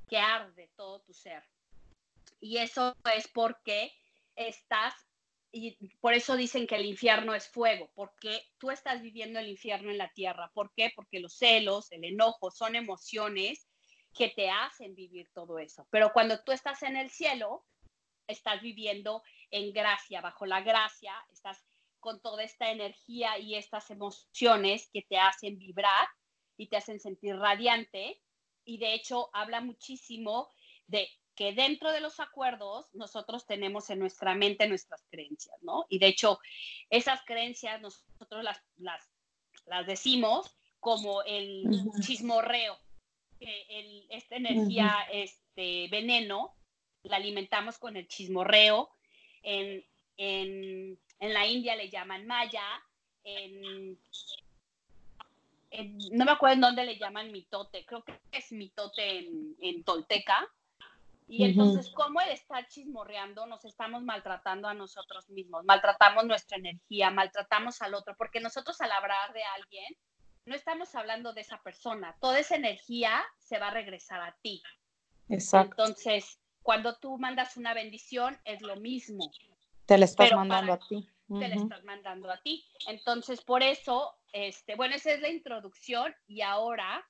Que 0.09 0.19
arde 0.19 0.71
todo 0.77 1.01
tu 1.01 1.13
ser. 1.13 1.43
Y 2.41 2.59
eso 2.59 2.97
es 3.15 3.27
porque 3.29 3.93
estás, 4.37 4.95
y 5.51 5.77
por 6.01 6.15
eso 6.15 6.37
dicen 6.37 6.69
que 6.69 6.77
el 6.77 6.87
infierno 6.87 7.35
es 7.35 7.49
fuego, 7.49 7.91
porque 7.95 8.41
tú 8.59 8.71
estás 8.71 9.03
viviendo 9.03 9.41
el 9.41 9.49
infierno 9.49 9.91
en 9.91 9.99
la 9.99 10.13
tierra. 10.13 10.53
¿Por 10.55 10.73
qué? 10.75 10.93
Porque 10.95 11.19
los 11.19 11.37
celos, 11.37 11.91
el 11.91 12.05
enojo 12.05 12.53
son 12.53 12.77
emociones 12.77 13.70
que 14.15 14.29
te 14.29 14.51
hacen 14.51 14.95
vivir 14.95 15.31
todo 15.33 15.59
eso. 15.59 15.87
Pero 15.91 16.13
cuando 16.13 16.43
tú 16.43 16.53
estás 16.53 16.83
en 16.83 16.97
el 16.97 17.11
cielo, 17.11 17.65
estás 18.27 18.61
viviendo 18.61 19.23
en 19.51 19.73
gracia, 19.73 20.21
bajo 20.21 20.47
la 20.47 20.61
gracia, 20.61 21.15
estás 21.33 21.65
con 21.99 22.21
toda 22.21 22.43
esta 22.43 22.71
energía 22.71 23.39
y 23.39 23.57
estas 23.57 23.91
emociones 23.91 24.89
que 24.93 25.03
te 25.03 25.19
hacen 25.19 25.59
vibrar 25.59 26.09
y 26.57 26.69
te 26.69 26.77
hacen 26.77 27.01
sentir 27.01 27.37
radiante. 27.37 28.21
Y 28.65 28.79
de 28.79 28.95
hecho 28.95 29.31
habla 29.33 29.61
muchísimo 29.61 30.51
de 30.87 31.09
que 31.35 31.53
dentro 31.53 31.91
de 31.93 32.01
los 32.01 32.21
acuerdos 32.21 32.93
nosotros 32.95 33.47
tenemos 33.47 33.89
en 33.91 33.99
nuestra 33.99 34.35
mente 34.35 34.69
nuestras 34.69 35.07
creencias, 35.11 35.57
¿no? 35.63 35.87
Y 35.89 35.99
de 35.99 36.09
hecho 36.09 36.39
esas 36.91 37.23
creencias 37.25 37.81
nosotros 37.81 38.45
las, 38.45 38.61
las, 38.77 39.09
las 39.67 39.87
decimos 39.87 40.55
como 40.81 41.23
el 41.23 41.65
chismorreo, 42.03 42.79
que 43.41 44.07
esta 44.11 44.37
energía, 44.37 44.95
este 45.11 45.89
veneno, 45.89 46.55
la 47.03 47.17
alimentamos 47.17 47.79
con 47.79 47.97
el 47.97 48.07
chismorreo. 48.07 48.91
En, 49.43 49.85
la 51.21 51.47
India 51.47 51.77
le 51.77 51.91
llaman 51.91 52.27
maya, 52.27 52.63
en, 53.25 53.99
no 56.13 56.25
me 56.25 56.33
acuerdo 56.33 56.55
en 56.55 56.61
dónde 56.61 56.85
le 56.85 56.99
llaman 56.99 57.31
mitote, 57.33 57.85
creo 57.85 58.05
que 58.05 58.19
es 58.33 58.53
mitote 58.53 59.29
en, 59.61 59.85
tolteca. 59.85 60.49
Y 61.29 61.45
entonces, 61.45 61.93
¿cómo 61.95 62.21
el 62.21 62.31
estar 62.31 62.67
chismorreando 62.67 63.47
nos 63.47 63.65
estamos 63.65 64.03
maltratando 64.03 64.67
a 64.67 64.75
nosotros 64.75 65.29
mismos? 65.31 65.65
Maltratamos 65.65 66.25
nuestra 66.25 66.59
energía, 66.59 67.11
maltratamos 67.11 67.81
al 67.83 67.95
otro, 67.95 68.17
porque 68.17 68.41
nosotros 68.41 68.81
al 68.81 68.91
hablar 68.91 69.33
de 69.33 69.45
alguien, 69.45 69.97
no 70.47 70.55
estamos 70.55 70.95
hablando 70.95 71.33
de 71.33 71.43
esa 71.43 71.63
persona. 71.63 72.17
Toda 72.21 72.39
esa 72.39 72.57
energía 72.57 73.23
se 73.39 73.59
va 73.59 73.69
a 73.69 73.73
regresar 73.73 74.21
a 74.21 74.37
ti. 74.43 74.63
Exacto. 75.29 75.85
Entonces, 75.85 76.41
cuando 76.63 76.97
tú 76.97 77.19
mandas 77.19 77.57
una 77.57 77.75
bendición, 77.75 78.39
es 78.45 78.63
lo 78.63 78.77
mismo. 78.77 79.31
Te 79.87 79.99
la 79.99 80.05
estás 80.05 80.33
mandando 80.33 80.73
a 80.73 80.79
ti. 80.79 81.09
Te 81.29 81.49
la 81.49 81.55
estás 81.55 81.85
mandando 81.85 82.31
a 82.31 82.41
ti. 82.43 82.67
Entonces, 82.89 83.41
por 83.41 83.63
eso, 83.63 84.17
este, 84.33 84.75
bueno, 84.75 84.97
esa 84.97 85.13
es 85.13 85.21
la 85.21 85.29
introducción 85.29 86.15
y 86.27 86.41
ahora 86.43 87.07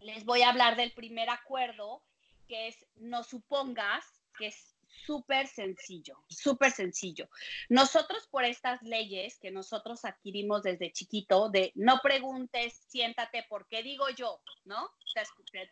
les 0.00 0.24
voy 0.24 0.42
a 0.42 0.50
hablar 0.50 0.76
del 0.76 0.92
primer 0.92 1.30
acuerdo, 1.30 2.02
que 2.46 2.68
es 2.68 2.86
no 2.96 3.24
supongas 3.24 4.04
que 4.38 4.48
es 4.48 4.75
súper 5.04 5.46
sencillo, 5.46 6.22
súper 6.28 6.70
sencillo. 6.70 7.28
Nosotros 7.68 8.26
por 8.28 8.44
estas 8.44 8.82
leyes 8.82 9.38
que 9.38 9.50
nosotros 9.50 10.04
adquirimos 10.04 10.62
desde 10.62 10.92
chiquito, 10.92 11.48
de 11.50 11.72
no 11.74 12.00
preguntes, 12.02 12.82
siéntate, 12.88 13.44
¿por 13.48 13.66
qué 13.68 13.82
digo 13.82 14.08
yo? 14.10 14.40
¿No? 14.64 14.90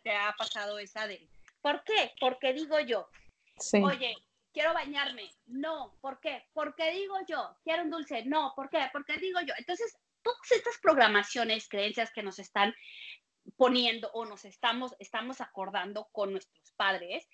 Te, 0.03 0.11
ha 0.15 0.33
pasado 0.37 0.79
esa 0.79 1.07
de, 1.07 1.27
¿por 1.61 1.83
qué? 1.83 2.13
¿Por 2.19 2.39
qué 2.39 2.53
digo 2.53 2.79
yo? 2.79 3.09
Oye, 3.83 4.15
quiero 4.53 4.73
bañarme. 4.73 5.29
No, 5.45 5.97
¿por 6.01 6.19
qué? 6.19 6.45
¿Por 6.53 6.75
qué 6.75 6.91
digo 6.91 7.15
yo? 7.27 7.57
Quiero 7.63 7.83
un 7.83 7.89
dulce. 7.89 8.25
No, 8.25 8.53
¿por 8.55 8.69
qué? 8.69 8.89
¿Por 8.91 9.05
qué 9.05 9.17
digo 9.17 9.39
yo? 9.41 9.53
Entonces, 9.57 9.97
todas 10.21 10.51
estas 10.51 10.77
programaciones, 10.79 11.67
creencias 11.69 12.11
que 12.11 12.23
nos 12.23 12.39
están 12.39 12.73
poniendo 13.57 14.09
o 14.13 14.25
nos 14.25 14.45
estamos, 14.45 14.95
estamos 14.99 15.41
acordando 15.41 16.07
con 16.11 16.31
nuestros 16.31 16.71
padres, 16.71 17.27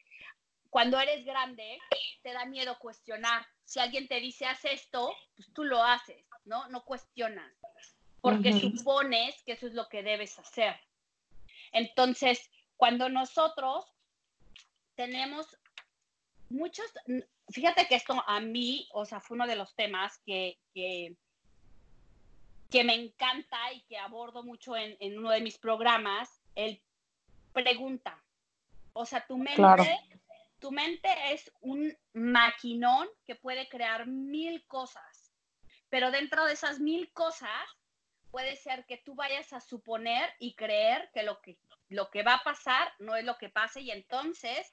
cuando 0.72 1.00
eres 1.00 1.26
grande, 1.26 1.78
te 2.24 2.32
da 2.32 2.46
miedo 2.46 2.80
cuestionar. 2.80 3.46
Si 3.66 3.80
alguien 3.80 4.08
te 4.08 4.22
dice, 4.22 4.46
haz 4.46 4.64
esto, 4.66 5.14
pues 5.36 5.52
tú 5.54 5.66
lo 5.66 5.84
haces, 5.84 6.26
¿no? 6.46 6.68
No 6.70 6.86
cuestionas, 6.86 7.54
porque 8.22 8.54
supones 8.54 9.44
que 9.44 9.52
eso 9.52 9.68
es 9.68 9.74
lo 9.74 9.90
que 9.90 10.02
debes 10.02 10.40
hacer. 10.40 10.80
Entonces, 11.74 12.50
cuando 12.78 13.10
nosotros 13.10 13.86
tenemos 14.96 15.46
muchos, 16.50 16.86
fíjate 17.50 17.88
que 17.88 17.96
esto 17.96 18.24
a 18.26 18.40
mí, 18.40 18.88
o 18.94 19.04
sea, 19.04 19.20
fue 19.20 19.36
uno 19.36 19.48
de 19.48 19.58
los 19.58 19.76
temas 19.76 20.20
que, 20.26 20.58
que, 20.74 21.18
me 22.86 22.96
encanta 22.96 23.74
y 23.74 23.82
que 23.82 23.98
abordo 23.98 24.42
mucho 24.42 24.78
en, 24.78 24.96
en, 25.02 25.18
uno 25.18 25.32
de 25.32 25.42
mis 25.42 25.58
programas, 25.58 26.42
el 26.56 26.82
pregunta. 27.52 28.24
O 28.94 29.06
sea, 29.06 29.26
tu 29.28 29.38
mente, 29.38 30.21
tu 30.62 30.72
mente 30.72 31.10
es 31.34 31.52
un 31.60 31.94
maquinón 32.14 33.10
que 33.26 33.36
puede 33.36 33.68
crear 33.68 34.08
mil 34.08 34.66
cosas, 34.68 35.34
pero 35.90 36.12
dentro 36.12 36.46
de 36.46 36.54
esas 36.54 36.80
mil 36.80 37.12
cosas 37.12 37.50
puede 38.30 38.56
ser 38.56 38.86
que 38.86 39.02
tú 39.04 39.16
vayas 39.16 39.52
a 39.52 39.60
suponer 39.60 40.34
y 40.40 40.56
creer 40.56 41.10
que 41.14 41.24
lo 41.24 41.42
que, 41.42 41.58
lo 41.90 42.10
que 42.12 42.24
va 42.24 42.36
a 42.36 42.44
pasar 42.44 42.94
no 43.00 43.16
es 43.16 43.26
lo 43.26 43.38
que 43.38 43.50
pase 43.50 43.82
y 43.82 43.92
entonces 43.92 44.72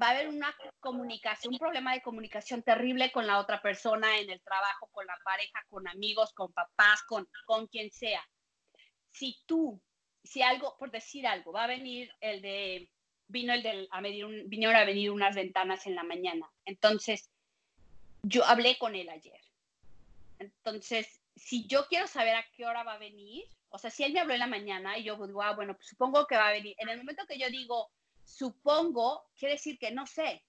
va 0.00 0.08
a 0.08 0.10
haber 0.10 0.28
una 0.28 0.54
comunicación, 0.80 1.54
un 1.54 1.58
problema 1.58 1.94
de 1.94 2.02
comunicación 2.02 2.62
terrible 2.62 3.12
con 3.12 3.26
la 3.26 3.38
otra 3.38 3.62
persona 3.62 4.18
en 4.18 4.30
el 4.30 4.42
trabajo, 4.42 4.88
con 4.90 5.06
la 5.06 5.16
pareja, 5.24 5.64
con 5.68 5.86
amigos, 5.88 6.32
con 6.34 6.52
papás, 6.52 7.02
con, 7.04 7.26
con 7.46 7.68
quien 7.68 7.90
sea. 7.90 8.22
Si 9.12 9.40
tú, 9.46 9.80
si 10.22 10.42
algo, 10.42 10.76
por 10.76 10.90
decir 10.90 11.26
algo, 11.26 11.52
va 11.52 11.64
a 11.64 11.68
venir 11.68 12.12
el 12.20 12.42
de, 12.42 12.90
vino 13.30 13.52
el 13.52 13.62
de, 13.62 13.88
a 13.90 14.00
medir 14.00 14.24
un, 14.24 14.48
vinieron 14.48 14.76
a 14.76 14.84
venir 14.84 15.10
unas 15.10 15.34
ventanas 15.34 15.86
en 15.86 15.94
la 15.94 16.02
mañana. 16.02 16.50
Entonces, 16.64 17.30
yo 18.22 18.44
hablé 18.44 18.78
con 18.78 18.94
él 18.94 19.08
ayer. 19.08 19.40
Entonces, 20.38 21.20
si 21.36 21.66
yo 21.66 21.86
quiero 21.88 22.06
saber 22.06 22.34
a 22.34 22.46
qué 22.56 22.66
hora 22.66 22.82
va 22.82 22.94
a 22.94 22.98
venir, 22.98 23.44
o 23.70 23.78
sea, 23.78 23.90
si 23.90 24.02
él 24.02 24.12
me 24.12 24.20
habló 24.20 24.34
en 24.34 24.40
la 24.40 24.46
mañana 24.46 24.98
y 24.98 25.04
yo 25.04 25.14
digo, 25.26 25.42
ah, 25.42 25.54
bueno, 25.54 25.74
pues 25.74 25.88
supongo 25.88 26.26
que 26.26 26.36
va 26.36 26.48
a 26.48 26.52
venir. 26.52 26.74
En 26.78 26.88
el 26.88 26.98
momento 26.98 27.26
que 27.26 27.38
yo 27.38 27.48
digo, 27.48 27.90
supongo, 28.24 29.24
quiere 29.38 29.54
decir 29.54 29.78
que 29.78 29.90
no 29.90 30.06
sé. 30.06 30.42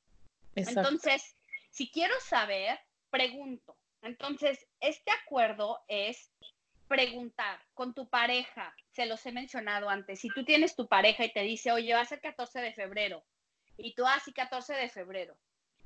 Entonces, 0.55 1.35
si 1.69 1.89
quiero 1.91 2.13
saber, 2.21 2.79
pregunto. 3.09 3.77
Entonces, 4.01 4.67
este 4.79 5.11
acuerdo 5.11 5.79
es 5.87 6.31
preguntar 6.87 7.59
con 7.73 7.93
tu 7.93 8.09
pareja, 8.09 8.75
se 8.91 9.05
los 9.05 9.25
he 9.25 9.31
mencionado 9.31 9.89
antes, 9.89 10.19
si 10.19 10.29
tú 10.29 10.43
tienes 10.43 10.75
tu 10.75 10.87
pareja 10.87 11.25
y 11.25 11.33
te 11.33 11.41
dice, 11.41 11.71
oye, 11.71 11.93
va 11.93 12.01
a 12.01 12.05
ser 12.05 12.21
14 12.21 12.59
de 12.59 12.73
febrero, 12.73 13.23
y 13.77 13.95
tú, 13.95 14.05
así 14.05 14.31
ah, 14.31 14.43
14 14.43 14.73
de 14.73 14.89
febrero. 14.89 15.37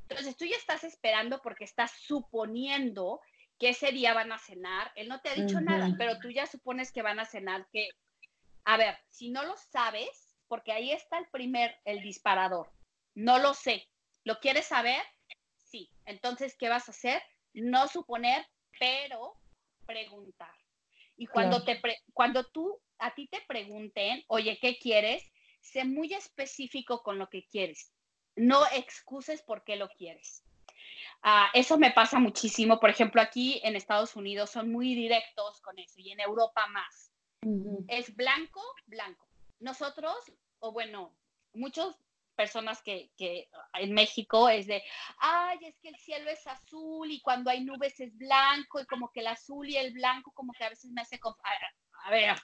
Entonces, 0.07 0.37
tú 0.37 0.45
ya 0.45 0.57
estás 0.57 0.83
esperando 0.83 1.41
porque 1.41 1.63
estás 1.63 1.91
suponiendo 1.91 3.21
que 3.57 3.69
ese 3.69 3.91
día 3.91 4.13
van 4.13 4.31
a 4.31 4.37
cenar. 4.37 4.91
Él 4.95 5.07
no 5.07 5.21
te 5.21 5.29
ha 5.29 5.33
dicho 5.33 5.61
nada, 5.61 5.89
pero 5.97 6.19
tú 6.19 6.29
ya 6.29 6.45
supones 6.45 6.91
que 6.91 7.01
van 7.01 7.19
a 7.19 7.25
cenar, 7.25 7.67
que, 7.71 7.89
a 8.65 8.77
ver, 8.77 8.97
si 9.09 9.29
no 9.29 9.43
lo 9.43 9.55
sabes, 9.57 10.29
porque 10.47 10.71
ahí 10.71 10.91
está 10.91 11.17
el 11.17 11.27
primer, 11.27 11.75
el 11.85 12.01
disparador. 12.01 12.71
No 13.15 13.39
lo 13.39 13.53
sé. 13.53 13.87
¿Lo 14.23 14.39
quieres 14.39 14.67
saber? 14.67 15.01
Sí. 15.57 15.89
Entonces, 16.05 16.55
¿qué 16.57 16.69
vas 16.69 16.87
a 16.87 16.91
hacer? 16.91 17.21
No 17.53 17.87
suponer, 17.87 18.45
pero 18.79 19.35
preguntar. 19.85 20.53
Y 21.17 21.27
cuando, 21.27 21.63
te 21.63 21.81
cuando 22.13 22.43
tú, 22.43 22.79
a 22.99 23.13
ti 23.13 23.27
te 23.27 23.41
pregunten, 23.47 24.23
oye, 24.27 24.57
¿qué 24.61 24.77
quieres? 24.77 25.23
Sé 25.61 25.85
muy 25.85 26.13
específico 26.13 27.01
con 27.03 27.17
lo 27.17 27.29
que 27.29 27.45
quieres. 27.47 27.91
No 28.35 28.65
excuses 28.73 29.41
por 29.41 29.63
qué 29.63 29.75
lo 29.75 29.89
quieres. 29.89 30.43
Ah, 31.21 31.49
eso 31.53 31.77
me 31.77 31.91
pasa 31.91 32.19
muchísimo. 32.19 32.79
Por 32.79 32.89
ejemplo, 32.89 33.21
aquí 33.21 33.61
en 33.63 33.75
Estados 33.75 34.15
Unidos 34.15 34.51
son 34.51 34.71
muy 34.71 34.93
directos 34.93 35.61
con 35.61 35.79
eso 35.79 35.95
y 35.97 36.11
en 36.11 36.19
Europa 36.19 36.67
más. 36.67 37.11
Es 37.87 38.15
blanco, 38.15 38.61
blanco 38.87 39.25
nosotros, 39.59 40.15
o 40.59 40.71
bueno, 40.71 41.15
muchas 41.53 41.95
personas 42.35 42.81
que, 42.81 43.11
que, 43.17 43.49
en 43.73 43.93
México 43.93 44.49
es 44.49 44.67
de, 44.67 44.83
ay, 45.19 45.57
es 45.61 45.79
que 45.79 45.89
el 45.89 45.97
cielo 45.97 46.29
es 46.29 46.45
azul 46.47 47.09
y 47.09 47.21
cuando 47.21 47.49
hay 47.49 47.63
nubes 47.63 47.99
es 47.99 48.15
blanco 48.17 48.79
y 48.81 48.85
como 48.85 49.11
que 49.11 49.21
el 49.21 49.27
azul 49.27 49.67
y 49.69 49.77
el 49.77 49.93
blanco 49.93 50.31
como 50.33 50.51
que 50.53 50.65
a 50.65 50.69
veces 50.69 50.91
me 50.91 51.01
hace, 51.01 51.19
a, 52.03 52.11
ver, 52.11 52.35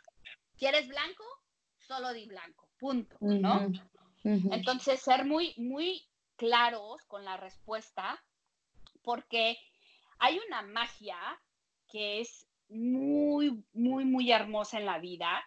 ¿quieres 0.61 0.87
blanco? 0.87 1.23
Solo 1.79 2.13
di 2.13 2.27
blanco, 2.27 2.69
punto, 2.77 3.17
¿no? 3.19 3.71
Entonces, 4.23 5.01
ser 5.01 5.25
muy, 5.25 5.55
muy 5.57 6.07
claros 6.35 7.03
con 7.05 7.25
la 7.25 7.35
respuesta, 7.35 8.23
porque 9.01 9.57
hay 10.19 10.39
una 10.47 10.61
magia 10.61 11.17
que 11.89 12.21
es 12.21 12.47
muy, 12.69 13.65
muy, 13.73 14.05
muy 14.05 14.31
hermosa 14.31 14.77
en 14.77 14.85
la 14.85 14.99
vida 14.99 15.43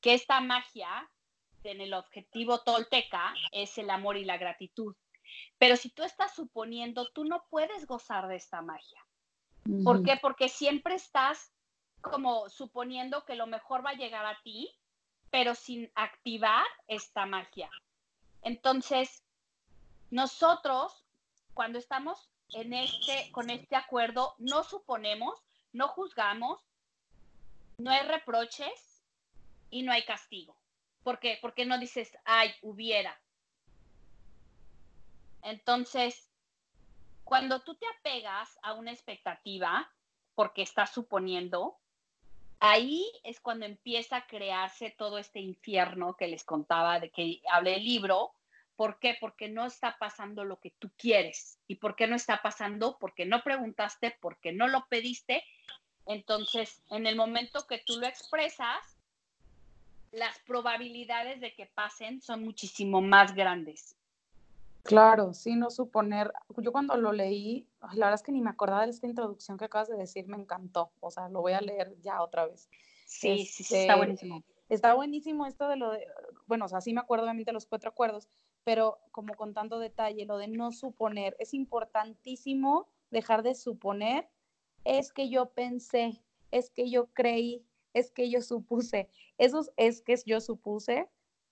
que 0.00 0.14
esta 0.14 0.40
magia 0.40 1.08
en 1.62 1.80
el 1.80 1.94
objetivo 1.94 2.60
tolteca 2.62 3.34
es 3.52 3.78
el 3.78 3.88
amor 3.88 4.16
y 4.16 4.24
la 4.24 4.36
gratitud. 4.36 4.96
Pero 5.58 5.76
si 5.76 5.90
tú 5.90 6.02
estás 6.02 6.34
suponiendo, 6.34 7.08
tú 7.12 7.24
no 7.24 7.44
puedes 7.50 7.86
gozar 7.86 8.26
de 8.26 8.36
esta 8.36 8.62
magia. 8.62 9.00
¿Por 9.84 10.02
qué? 10.02 10.16
Porque 10.20 10.48
siempre 10.48 10.96
estás 10.96 11.52
como 12.00 12.48
suponiendo 12.48 13.24
que 13.24 13.34
lo 13.34 13.46
mejor 13.46 13.84
va 13.84 13.90
a 13.90 13.96
llegar 13.96 14.24
a 14.26 14.40
ti, 14.42 14.70
pero 15.30 15.54
sin 15.54 15.90
activar 15.94 16.66
esta 16.86 17.26
magia. 17.26 17.70
Entonces, 18.42 19.24
nosotros, 20.10 21.04
cuando 21.54 21.78
estamos 21.78 22.30
en 22.50 22.72
este, 22.72 23.30
con 23.32 23.50
este 23.50 23.76
acuerdo, 23.76 24.34
no 24.38 24.62
suponemos, 24.62 25.42
no 25.72 25.88
juzgamos, 25.88 26.62
no 27.78 27.90
hay 27.90 28.06
reproches, 28.06 28.96
y 29.70 29.82
no 29.82 29.92
hay 29.92 30.04
castigo. 30.04 30.56
¿Por 31.02 31.18
qué? 31.18 31.38
Porque 31.40 31.64
no 31.64 31.78
dices, 31.78 32.16
ay, 32.24 32.54
hubiera. 32.62 33.20
Entonces, 35.42 36.30
cuando 37.24 37.60
tú 37.62 37.76
te 37.76 37.86
apegas 37.98 38.58
a 38.62 38.72
una 38.74 38.92
expectativa, 38.92 39.90
porque 40.34 40.62
estás 40.62 40.92
suponiendo, 40.92 41.78
ahí 42.60 43.04
es 43.24 43.40
cuando 43.40 43.66
empieza 43.66 44.16
a 44.16 44.26
crearse 44.26 44.94
todo 44.96 45.18
este 45.18 45.40
infierno 45.40 46.16
que 46.16 46.28
les 46.28 46.44
contaba, 46.44 47.00
de 47.00 47.10
que 47.10 47.40
hablé 47.50 47.76
el 47.76 47.84
libro. 47.84 48.32
¿Por 48.76 48.98
qué? 48.98 49.16
Porque 49.20 49.48
no 49.48 49.64
está 49.64 49.96
pasando 49.98 50.44
lo 50.44 50.60
que 50.60 50.70
tú 50.70 50.90
quieres. 50.98 51.58
¿Y 51.66 51.76
por 51.76 51.96
qué 51.96 52.06
no 52.06 52.16
está 52.16 52.42
pasando? 52.42 52.98
Porque 52.98 53.24
no 53.24 53.42
preguntaste, 53.42 54.16
porque 54.20 54.52
no 54.52 54.68
lo 54.68 54.86
pediste. 54.88 55.42
Entonces, 56.06 56.82
en 56.90 57.06
el 57.06 57.16
momento 57.16 57.66
que 57.66 57.78
tú 57.78 57.98
lo 57.98 58.06
expresas, 58.06 58.96
las 60.12 60.38
probabilidades 60.40 61.40
de 61.40 61.54
que 61.54 61.66
pasen 61.66 62.20
son 62.20 62.44
muchísimo 62.44 63.00
más 63.00 63.34
grandes. 63.34 63.95
Claro, 64.86 65.34
sí, 65.34 65.56
no 65.56 65.70
suponer. 65.70 66.32
Yo 66.58 66.72
cuando 66.72 66.96
lo 66.96 67.12
leí, 67.12 67.68
la 67.80 68.06
verdad 68.06 68.14
es 68.14 68.22
que 68.22 68.32
ni 68.32 68.40
me 68.40 68.50
acordaba 68.50 68.84
de 68.84 68.90
esta 68.90 69.06
introducción 69.06 69.58
que 69.58 69.66
acabas 69.66 69.88
de 69.88 69.96
decir, 69.96 70.26
me 70.26 70.36
encantó. 70.36 70.92
O 71.00 71.10
sea, 71.10 71.28
lo 71.28 71.40
voy 71.40 71.52
a 71.52 71.60
leer 71.60 71.96
ya 72.00 72.22
otra 72.22 72.46
vez. 72.46 72.68
Sí, 73.06 73.44
sí, 73.44 73.64
sí, 73.64 73.74
está 73.74 73.92
este, 73.92 73.96
buenísimo. 73.96 74.44
Está 74.68 74.94
buenísimo 74.94 75.46
esto 75.46 75.68
de 75.68 75.76
lo 75.76 75.92
de, 75.92 76.06
bueno, 76.46 76.64
o 76.64 76.68
sea, 76.68 76.80
sí 76.80 76.92
me 76.92 77.00
acuerdo 77.00 77.24
obviamente 77.24 77.50
de 77.50 77.54
los 77.54 77.66
cuatro 77.66 77.90
acuerdos, 77.90 78.28
pero 78.64 78.98
como 79.12 79.34
con 79.34 79.54
tanto 79.54 79.78
detalle, 79.78 80.26
lo 80.26 80.38
de 80.38 80.48
no 80.48 80.72
suponer, 80.72 81.36
es 81.38 81.54
importantísimo 81.54 82.88
dejar 83.10 83.44
de 83.44 83.54
suponer, 83.54 84.28
es 84.84 85.12
que 85.12 85.28
yo 85.28 85.50
pensé, 85.50 86.20
es 86.50 86.70
que 86.70 86.90
yo 86.90 87.06
creí, 87.12 87.64
es 87.94 88.10
que 88.10 88.28
yo 88.28 88.42
supuse. 88.42 89.08
Esos 89.38 89.70
es 89.76 90.02
que 90.02 90.16
yo 90.26 90.40
supuse 90.40 91.08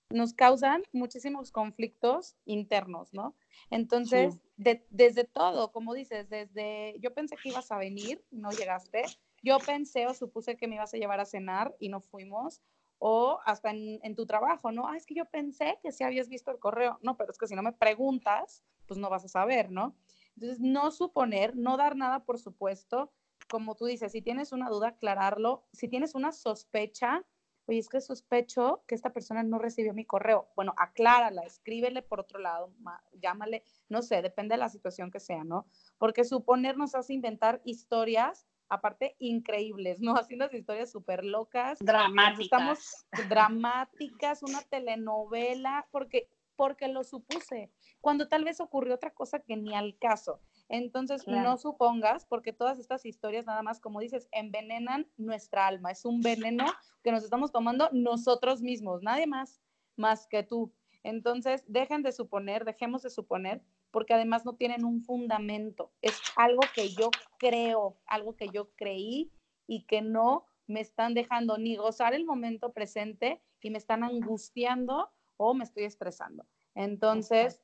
nos 0.09 0.33
causan 0.33 0.83
muchísimos 0.91 1.51
conflictos 1.51 2.35
internos, 2.45 3.13
¿no? 3.13 3.35
Entonces, 3.69 4.37
desde 4.57 5.23
todo, 5.23 5.71
como 5.71 5.93
dices, 5.93 6.29
desde 6.29 6.95
yo 6.99 7.13
pensé 7.13 7.35
que 7.35 7.49
ibas 7.49 7.71
a 7.71 7.77
venir, 7.77 8.23
no 8.31 8.51
llegaste, 8.51 9.03
yo 9.41 9.57
pensé 9.59 10.07
o 10.07 10.13
supuse 10.13 10.57
que 10.57 10.67
me 10.67 10.75
ibas 10.75 10.93
a 10.93 10.97
llevar 10.97 11.19
a 11.19 11.25
cenar 11.25 11.75
y 11.79 11.89
no 11.89 12.01
fuimos, 12.01 12.61
o 12.97 13.39
hasta 13.45 13.71
en, 13.71 13.99
en 14.03 14.15
tu 14.15 14.25
trabajo, 14.25 14.71
¿no? 14.71 14.87
Ah, 14.87 14.95
es 14.95 15.05
que 15.05 15.15
yo 15.15 15.25
pensé 15.25 15.77
que 15.81 15.91
si 15.91 16.03
habías 16.03 16.29
visto 16.29 16.51
el 16.51 16.59
correo, 16.59 16.97
no, 17.01 17.17
pero 17.17 17.31
es 17.31 17.37
que 17.37 17.47
si 17.47 17.55
no 17.55 17.61
me 17.61 17.73
preguntas, 17.73 18.63
pues 18.87 18.99
no 18.99 19.09
vas 19.09 19.25
a 19.25 19.29
saber, 19.29 19.71
¿no? 19.71 19.95
Entonces, 20.35 20.59
no 20.59 20.91
suponer, 20.91 21.55
no 21.55 21.77
dar 21.77 21.95
nada 21.95 22.23
por 22.23 22.39
supuesto, 22.39 23.11
como 23.49 23.75
tú 23.75 23.85
dices, 23.85 24.11
si 24.11 24.21
tienes 24.21 24.51
una 24.51 24.69
duda, 24.69 24.89
aclararlo. 24.89 25.65
Si 25.71 25.87
tienes 25.87 26.15
una 26.15 26.31
sospecha, 26.31 27.23
oye, 27.67 27.79
es 27.79 27.89
que 27.89 28.01
sospecho 28.01 28.83
que 28.87 28.95
esta 28.95 29.11
persona 29.11 29.43
no 29.43 29.59
recibió 29.59 29.93
mi 29.93 30.05
correo. 30.05 30.49
Bueno, 30.55 30.73
aclárala, 30.77 31.43
escríbele 31.43 32.01
por 32.01 32.19
otro 32.19 32.39
lado, 32.39 32.73
llámale, 33.13 33.63
no 33.89 34.01
sé, 34.01 34.21
depende 34.21 34.53
de 34.53 34.59
la 34.59 34.69
situación 34.69 35.11
que 35.11 35.19
sea, 35.19 35.43
¿no? 35.43 35.65
Porque 35.97 36.23
suponer 36.23 36.77
nos 36.77 36.95
hace 36.95 37.13
inventar 37.13 37.61
historias, 37.65 38.47
aparte, 38.69 39.15
increíbles, 39.19 40.01
¿no? 40.01 40.15
Así 40.17 40.35
unas 40.35 40.53
historias 40.53 40.91
súper 40.91 41.23
locas. 41.23 41.79
Dramáticas. 41.79 42.39
Estamos 42.39 43.05
dramáticas, 43.29 44.43
una 44.43 44.61
telenovela, 44.61 45.87
porque 45.91 46.29
porque 46.55 46.87
lo 46.87 47.03
supuse. 47.03 47.69
cuando 48.01 48.27
tal 48.27 48.43
vez 48.43 48.59
ocurrió 48.59 48.95
otra 48.95 49.11
cosa 49.11 49.39
que 49.39 49.57
ni 49.57 49.75
al 49.75 49.97
caso. 49.97 50.39
Entonces, 50.67 51.27
no 51.27 51.57
supongas, 51.57 52.25
porque 52.25 52.51
todas 52.51 52.79
estas 52.79 53.05
historias, 53.05 53.45
nada 53.45 53.61
más, 53.61 53.79
como 53.79 53.99
dices, 53.99 54.27
envenenan 54.31 55.07
nuestra 55.17 55.67
alma. 55.67 55.91
Es 55.91 56.05
un 56.05 56.21
veneno 56.21 56.65
que 57.03 57.11
nos 57.11 57.23
estamos 57.23 57.51
tomando 57.51 57.89
nosotros 57.91 58.61
mismos, 58.61 59.03
nadie 59.03 59.27
más, 59.27 59.61
más 59.95 60.27
que 60.27 60.43
tú. 60.43 60.73
Entonces, 61.03 61.63
dejen 61.67 62.01
de 62.01 62.11
suponer, 62.11 62.65
dejemos 62.65 63.03
de 63.03 63.11
suponer, 63.11 63.61
porque 63.91 64.15
además 64.15 64.43
no 64.43 64.53
tienen 64.53 64.83
un 64.83 65.01
fundamento. 65.01 65.91
Es 66.01 66.19
algo 66.35 66.61
que 66.73 66.89
yo 66.89 67.11
creo, 67.37 67.97
algo 68.07 68.35
que 68.35 68.49
yo 68.49 68.71
creí 68.75 69.31
y 69.67 69.83
que 69.83 70.01
no 70.01 70.47
me 70.67 70.81
están 70.81 71.13
dejando 71.13 71.57
ni 71.57 71.75
gozar 71.75 72.15
el 72.15 72.25
momento 72.25 72.73
presente 72.73 73.41
y 73.61 73.69
me 73.69 73.77
están 73.77 74.03
angustiando 74.03 75.09
o 75.37 75.53
me 75.53 75.63
estoy 75.63 75.83
estresando. 75.83 76.45
Entonces, 76.73 77.61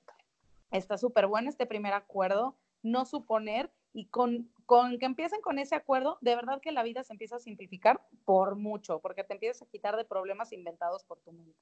está 0.72 0.98
súper 0.98 1.28
bueno 1.28 1.50
este 1.50 1.66
primer 1.66 1.94
acuerdo, 1.94 2.58
no 2.84 3.06
suponer 3.06 3.72
y 3.94 4.06
con, 4.06 4.50
con 4.66 4.98
que 5.00 5.06
empiecen 5.06 5.42
con 5.42 5.60
ese 5.60 5.76
acuerdo, 5.76 6.18
de 6.22 6.36
verdad 6.36 6.62
que 6.62 6.72
la 6.72 6.84
vida 6.84 7.04
se 7.04 7.14
empieza 7.14 7.36
a 7.36 7.40
simplificar 7.40 8.06
por 8.26 8.56
mucho, 8.56 9.00
porque 9.00 9.24
te 9.24 9.34
empiezas 9.34 9.62
a 9.62 9.70
quitar 9.70 9.98
de 9.98 10.06
problemas 10.06 10.54
inventados 10.54 11.04
por 11.04 11.20
tu 11.20 11.32
mente. 11.32 11.58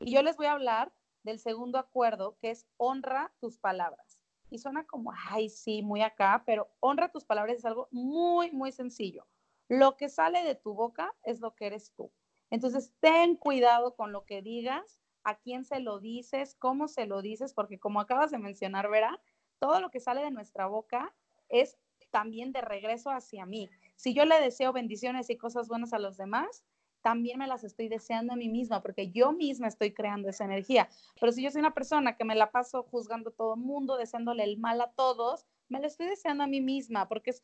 Y 0.00 0.12
yo 0.12 0.22
les 0.22 0.36
voy 0.36 0.46
a 0.46 0.52
hablar 0.52 0.92
del 1.22 1.38
segundo 1.38 1.78
acuerdo, 1.78 2.36
que 2.40 2.50
es 2.50 2.66
honra 2.76 3.32
tus 3.40 3.58
palabras. 3.58 4.18
Y 4.50 4.58
suena 4.58 4.84
como, 4.86 5.12
ay, 5.28 5.48
sí, 5.48 5.82
muy 5.82 6.02
acá, 6.02 6.42
pero 6.44 6.68
honra 6.80 7.10
tus 7.10 7.24
palabras 7.24 7.58
es 7.58 7.64
algo 7.64 7.88
muy, 7.90 8.50
muy 8.50 8.72
sencillo. 8.72 9.26
Lo 9.68 9.96
que 9.96 10.08
sale 10.08 10.42
de 10.42 10.56
tu 10.56 10.74
boca 10.74 11.14
es 11.22 11.40
lo 11.40 11.54
que 11.54 11.66
eres 11.66 11.92
tú. 11.94 12.10
Entonces, 12.50 12.92
ten 12.98 13.36
cuidado 13.36 13.94
con 13.94 14.10
lo 14.10 14.24
que 14.24 14.42
digas, 14.42 15.00
a 15.22 15.36
quién 15.36 15.64
se 15.64 15.80
lo 15.80 16.00
dices, 16.00 16.56
cómo 16.58 16.88
se 16.88 17.06
lo 17.06 17.22
dices, 17.22 17.52
porque 17.52 17.78
como 17.78 18.00
acabas 18.00 18.30
de 18.30 18.38
mencionar, 18.38 18.90
Vera, 18.90 19.20
todo 19.60 19.80
lo 19.80 19.90
que 19.92 20.00
sale 20.00 20.22
de 20.22 20.32
nuestra 20.32 20.66
boca 20.66 21.14
es 21.48 21.78
también 22.10 22.50
de 22.50 22.60
regreso 22.60 23.10
hacia 23.10 23.46
mí. 23.46 23.70
Si 23.94 24.14
yo 24.14 24.24
le 24.24 24.40
deseo 24.40 24.72
bendiciones 24.72 25.30
y 25.30 25.36
cosas 25.36 25.68
buenas 25.68 25.92
a 25.92 26.00
los 26.00 26.16
demás, 26.16 26.64
también 27.02 27.38
me 27.38 27.46
las 27.46 27.64
estoy 27.64 27.88
deseando 27.88 28.32
a 28.32 28.36
mí 28.36 28.48
misma, 28.48 28.82
porque 28.82 29.10
yo 29.10 29.32
misma 29.32 29.68
estoy 29.68 29.92
creando 29.92 30.28
esa 30.28 30.44
energía. 30.44 30.88
Pero 31.18 31.32
si 31.32 31.42
yo 31.42 31.50
soy 31.50 31.60
una 31.60 31.74
persona 31.74 32.16
que 32.16 32.24
me 32.24 32.34
la 32.34 32.50
paso 32.50 32.82
juzgando 32.82 33.30
a 33.30 33.34
todo 33.34 33.54
el 33.54 33.60
mundo, 33.60 33.96
deseándole 33.96 34.44
el 34.44 34.58
mal 34.58 34.80
a 34.80 34.90
todos, 34.90 35.46
me 35.68 35.80
la 35.80 35.86
estoy 35.86 36.06
deseando 36.06 36.44
a 36.44 36.46
mí 36.46 36.60
misma, 36.60 37.08
porque 37.08 37.34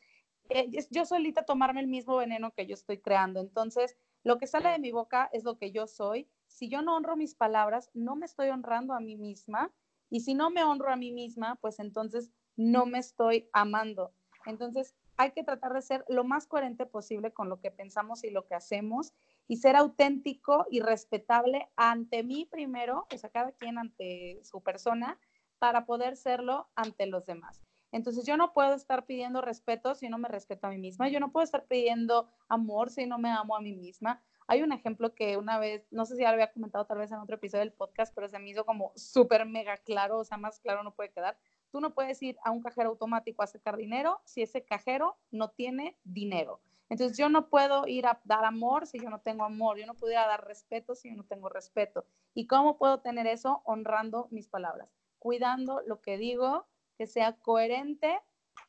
eh, 0.49 0.69
yo 0.91 1.05
solita 1.05 1.43
tomarme 1.43 1.81
el 1.81 1.87
mismo 1.87 2.17
veneno 2.17 2.51
que 2.51 2.67
yo 2.67 2.73
estoy 2.73 2.99
creando. 2.99 3.39
Entonces, 3.39 3.97
lo 4.23 4.37
que 4.37 4.47
sale 4.47 4.69
de 4.69 4.79
mi 4.79 4.91
boca 4.91 5.29
es 5.33 5.43
lo 5.43 5.57
que 5.57 5.71
yo 5.71 5.87
soy. 5.87 6.27
Si 6.47 6.69
yo 6.69 6.81
no 6.81 6.95
honro 6.95 7.15
mis 7.15 7.35
palabras, 7.35 7.89
no 7.93 8.15
me 8.15 8.25
estoy 8.25 8.49
honrando 8.49 8.93
a 8.93 8.99
mí 8.99 9.15
misma. 9.15 9.71
Y 10.09 10.21
si 10.21 10.33
no 10.33 10.49
me 10.49 10.63
honro 10.63 10.91
a 10.91 10.95
mí 10.95 11.11
misma, 11.11 11.55
pues 11.55 11.79
entonces 11.79 12.31
no 12.55 12.85
me 12.85 12.99
estoy 12.99 13.49
amando. 13.53 14.13
Entonces, 14.45 14.95
hay 15.17 15.31
que 15.31 15.43
tratar 15.43 15.73
de 15.73 15.81
ser 15.81 16.05
lo 16.07 16.23
más 16.23 16.47
coherente 16.47 16.85
posible 16.85 17.33
con 17.33 17.49
lo 17.49 17.59
que 17.59 17.71
pensamos 17.71 18.23
y 18.23 18.29
lo 18.29 18.45
que 18.45 18.55
hacemos 18.55 19.13
y 19.47 19.57
ser 19.57 19.75
auténtico 19.75 20.65
y 20.69 20.79
respetable 20.79 21.69
ante 21.75 22.23
mí 22.23 22.45
primero, 22.45 23.07
o 23.13 23.17
sea, 23.17 23.29
cada 23.29 23.51
quien 23.51 23.77
ante 23.77 24.39
su 24.43 24.61
persona, 24.61 25.19
para 25.59 25.85
poder 25.85 26.17
serlo 26.17 26.69
ante 26.75 27.07
los 27.07 27.25
demás. 27.25 27.63
Entonces 27.91 28.25
yo 28.25 28.37
no 28.37 28.53
puedo 28.53 28.75
estar 28.75 29.05
pidiendo 29.05 29.41
respeto 29.41 29.95
si 29.95 30.09
no 30.09 30.17
me 30.17 30.27
respeto 30.27 30.67
a 30.67 30.69
mí 30.69 30.77
misma, 30.77 31.09
yo 31.09 31.19
no 31.19 31.31
puedo 31.31 31.43
estar 31.43 31.65
pidiendo 31.65 32.29
amor 32.47 32.89
si 32.91 33.07
no 33.07 33.17
me 33.17 33.31
amo 33.31 33.55
a 33.55 33.61
mí 33.61 33.73
misma. 33.73 34.21
Hay 34.49 34.63
un 34.63 34.71
ejemplo 34.71 35.13
que 35.13 35.35
una 35.35 35.59
vez, 35.59 35.85
no 35.91 36.05
sé 36.05 36.15
si 36.15 36.21
ya 36.21 36.29
lo 36.29 36.35
había 36.35 36.53
comentado 36.53 36.85
tal 36.85 36.99
vez 36.99 37.11
en 37.11 37.19
otro 37.19 37.35
episodio 37.35 37.65
del 37.65 37.73
podcast, 37.73 38.15
pero 38.15 38.29
se 38.29 38.39
me 38.39 38.49
hizo 38.49 38.65
como 38.65 38.93
súper 38.95 39.45
mega 39.45 39.75
claro, 39.75 40.19
o 40.19 40.23
sea, 40.23 40.37
más 40.37 40.59
claro 40.59 40.83
no 40.83 40.95
puede 40.95 41.11
quedar. 41.11 41.37
Tú 41.69 41.81
no 41.81 41.93
puedes 41.93 42.23
ir 42.23 42.37
a 42.45 42.51
un 42.51 42.61
cajero 42.61 42.89
automático 42.89 43.43
a 43.43 43.47
sacar 43.47 43.75
dinero 43.75 44.21
si 44.23 44.41
ese 44.41 44.63
cajero 44.63 45.17
no 45.31 45.49
tiene 45.49 45.97
dinero. 46.05 46.61
Entonces 46.87 47.17
yo 47.17 47.27
no 47.27 47.49
puedo 47.49 47.87
ir 47.87 48.07
a 48.07 48.21
dar 48.23 48.45
amor 48.45 48.87
si 48.87 48.99
yo 48.99 49.09
no 49.09 49.19
tengo 49.19 49.43
amor, 49.43 49.77
yo 49.77 49.85
no 49.85 49.95
puedo 49.95 50.13
ir 50.13 50.17
a 50.17 50.27
dar 50.27 50.47
respeto 50.47 50.95
si 50.95 51.09
yo 51.09 51.17
no 51.17 51.25
tengo 51.25 51.49
respeto. 51.49 52.05
¿Y 52.33 52.47
cómo 52.47 52.77
puedo 52.77 53.01
tener 53.01 53.27
eso? 53.27 53.61
Honrando 53.65 54.29
mis 54.31 54.47
palabras, 54.47 54.89
cuidando 55.19 55.81
lo 55.81 55.99
que 55.99 56.17
digo, 56.17 56.65
que 56.97 57.05
sea 57.05 57.33
coherente 57.33 58.17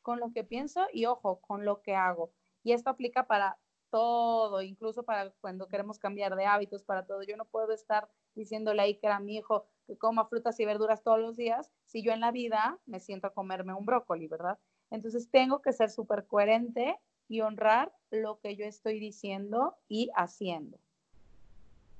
con 0.01 0.19
lo 0.19 0.33
que 0.33 0.43
pienso 0.43 0.87
y 0.91 1.05
ojo, 1.05 1.39
con 1.39 1.63
lo 1.63 1.81
que 1.81 1.95
hago. 1.95 2.33
Y 2.63 2.73
esto 2.73 2.89
aplica 2.89 3.27
para 3.27 3.57
todo, 3.89 4.61
incluso 4.61 5.03
para 5.03 5.31
cuando 5.41 5.67
queremos 5.67 5.99
cambiar 5.99 6.35
de 6.35 6.45
hábitos, 6.45 6.83
para 6.83 7.05
todo. 7.05 7.23
Yo 7.23 7.37
no 7.37 7.45
puedo 7.45 7.73
estar 7.73 8.09
diciéndole 8.35 8.81
ahí 8.81 8.95
que 8.95 9.07
era 9.07 9.19
mi 9.19 9.37
hijo 9.37 9.65
que 9.87 9.97
coma 9.97 10.25
frutas 10.25 10.59
y 10.59 10.65
verduras 10.65 11.03
todos 11.03 11.19
los 11.19 11.35
días 11.35 11.71
si 11.85 12.03
yo 12.03 12.11
en 12.11 12.19
la 12.19 12.31
vida 12.31 12.77
me 12.85 12.99
siento 12.99 13.27
a 13.27 13.33
comerme 13.33 13.73
un 13.73 13.85
brócoli, 13.85 14.27
¿verdad? 14.27 14.57
Entonces 14.91 15.29
tengo 15.31 15.61
que 15.61 15.73
ser 15.73 15.89
súper 15.89 16.25
coherente 16.27 16.97
y 17.27 17.41
honrar 17.41 17.91
lo 18.09 18.39
que 18.39 18.55
yo 18.55 18.65
estoy 18.65 18.99
diciendo 18.99 19.75
y 19.87 20.09
haciendo. 20.15 20.79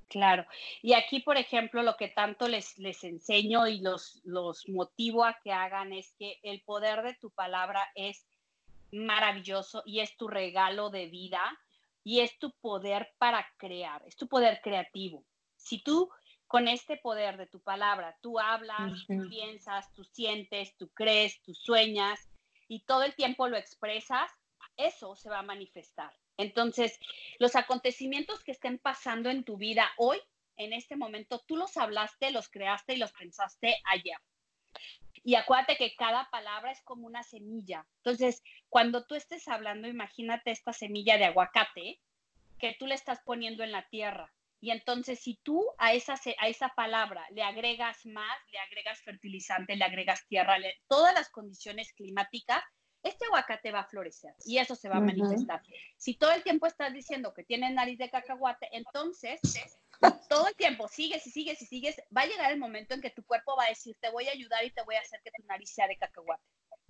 Claro. 0.08 0.44
Y 0.82 0.94
aquí, 0.94 1.20
por 1.20 1.38
ejemplo, 1.38 1.84
lo 1.84 1.96
que 1.96 2.08
tanto 2.08 2.48
les, 2.48 2.80
les 2.80 3.04
enseño 3.04 3.68
y 3.68 3.80
los, 3.80 4.22
los 4.24 4.68
motivo 4.68 5.24
a 5.24 5.38
que 5.44 5.52
hagan 5.52 5.94
es 5.94 6.12
que 6.18 6.40
el 6.42 6.62
poder 6.62 7.04
de 7.04 7.14
tu 7.14 7.30
palabra 7.30 7.82
es 7.94 8.26
maravilloso 8.92 9.84
y 9.86 10.00
es 10.00 10.18
tu 10.18 10.28
regalo 10.28 10.90
de 10.90 11.06
vida 11.08 11.42
y 12.04 12.22
es 12.22 12.38
tu 12.40 12.52
poder 12.62 13.14
para 13.18 13.46
crear, 13.58 14.04
es 14.06 14.16
tu 14.16 14.28
poder 14.28 14.62
creativo. 14.62 15.26
Si 15.56 15.82
tú 15.84 16.10
con 16.48 16.68
este 16.68 16.98
poder 16.98 17.38
de 17.38 17.46
tu 17.46 17.62
palabra, 17.62 18.18
tú 18.22 18.40
hablas, 18.40 19.06
tú 19.06 19.30
piensas, 19.30 19.94
tú 19.94 20.04
sientes, 20.04 20.76
tú 20.78 20.90
crees, 20.90 21.40
tú 21.44 21.54
sueñas 21.54 22.28
y 22.68 22.84
todo 22.86 23.04
el 23.04 23.14
tiempo 23.14 23.48
lo 23.48 23.56
expresas, 23.56 24.32
eso 24.76 25.16
se 25.16 25.30
va 25.30 25.40
a 25.40 25.44
manifestar. 25.44 26.12
Entonces, 26.38 26.98
los 27.38 27.56
acontecimientos 27.56 28.44
que 28.44 28.52
estén 28.52 28.80
pasando 28.80 29.30
en 29.30 29.44
tu 29.44 29.58
vida 29.58 29.92
hoy, 29.98 30.20
en 30.58 30.74
este 30.74 30.96
momento, 30.96 31.44
tú 31.46 31.56
los 31.56 31.78
hablaste, 31.78 32.32
los 32.32 32.50
creaste 32.50 32.94
y 32.96 32.98
los 32.98 33.12
pensaste 33.12 33.78
ayer. 33.86 34.18
Y 35.24 35.36
acuérdate 35.36 35.78
que 35.78 35.96
cada 35.96 36.30
palabra 36.30 36.72
es 36.72 36.82
como 36.84 37.08
una 37.08 37.24
semilla. 37.24 37.86
Entonces, 37.98 38.44
cuando 38.70 39.06
tú 39.06 39.16
estés 39.16 39.48
hablando, 39.48 39.88
imagínate 39.88 40.52
esta 40.52 40.74
semilla 40.74 41.18
de 41.18 41.26
aguacate 41.26 42.00
que 42.60 42.76
tú 42.78 42.88
le 42.88 42.96
estás 42.96 43.20
poniendo 43.26 43.64
en 43.64 43.72
la 43.72 43.88
tierra. 43.90 44.34
Y 44.62 44.72
entonces, 44.72 45.20
si 45.22 45.40
tú 45.44 45.66
a 45.78 45.94
esa, 45.94 46.16
a 46.40 46.48
esa 46.48 46.70
palabra 46.70 47.26
le 47.32 47.44
agregas 47.44 48.06
más, 48.06 48.38
le 48.52 48.60
agregas 48.60 49.02
fertilizante, 49.02 49.76
le 49.76 49.86
agregas 49.86 50.28
tierra, 50.28 50.58
todas 50.88 51.14
las 51.14 51.30
condiciones 51.30 51.94
climáticas, 51.94 52.62
este 53.02 53.26
aguacate 53.26 53.72
va 53.72 53.82
a 53.82 53.88
florecer 53.88 54.34
y 54.46 54.58
eso 54.58 54.76
se 54.76 54.90
va 54.90 54.98
a 54.98 55.02
manifestar. 55.02 55.62
Si 55.96 56.16
todo 56.16 56.32
el 56.32 56.44
tiempo 56.44 56.68
estás 56.68 56.94
diciendo 56.94 57.34
que 57.34 57.46
tiene 57.46 57.72
nariz 57.72 57.98
de 57.98 58.10
cacahuate, 58.10 58.68
entonces 58.74 59.40
todo 60.30 60.48
el 60.48 60.56
tiempo 60.56 60.88
sigues 60.88 61.26
y 61.28 61.32
sigues 61.32 61.62
y 61.62 61.66
sigues, 61.66 62.02
va 62.16 62.22
a 62.22 62.26
llegar 62.26 62.52
el 62.52 62.60
momento 62.60 62.94
en 62.94 63.02
que 63.02 63.10
tu 63.10 63.24
cuerpo 63.26 63.56
va 63.56 63.66
a 63.66 63.70
decir, 63.70 63.96
te 64.00 64.10
voy 64.10 64.28
a 64.28 64.32
ayudar 64.32 64.64
y 64.64 64.72
te 64.72 64.84
voy 64.84 64.96
a 64.96 65.02
hacer 65.02 65.22
que 65.24 65.32
tu 65.32 65.46
nariz 65.46 65.70
sea 65.70 65.88
de 65.88 65.98
cacahuate. 65.98 66.44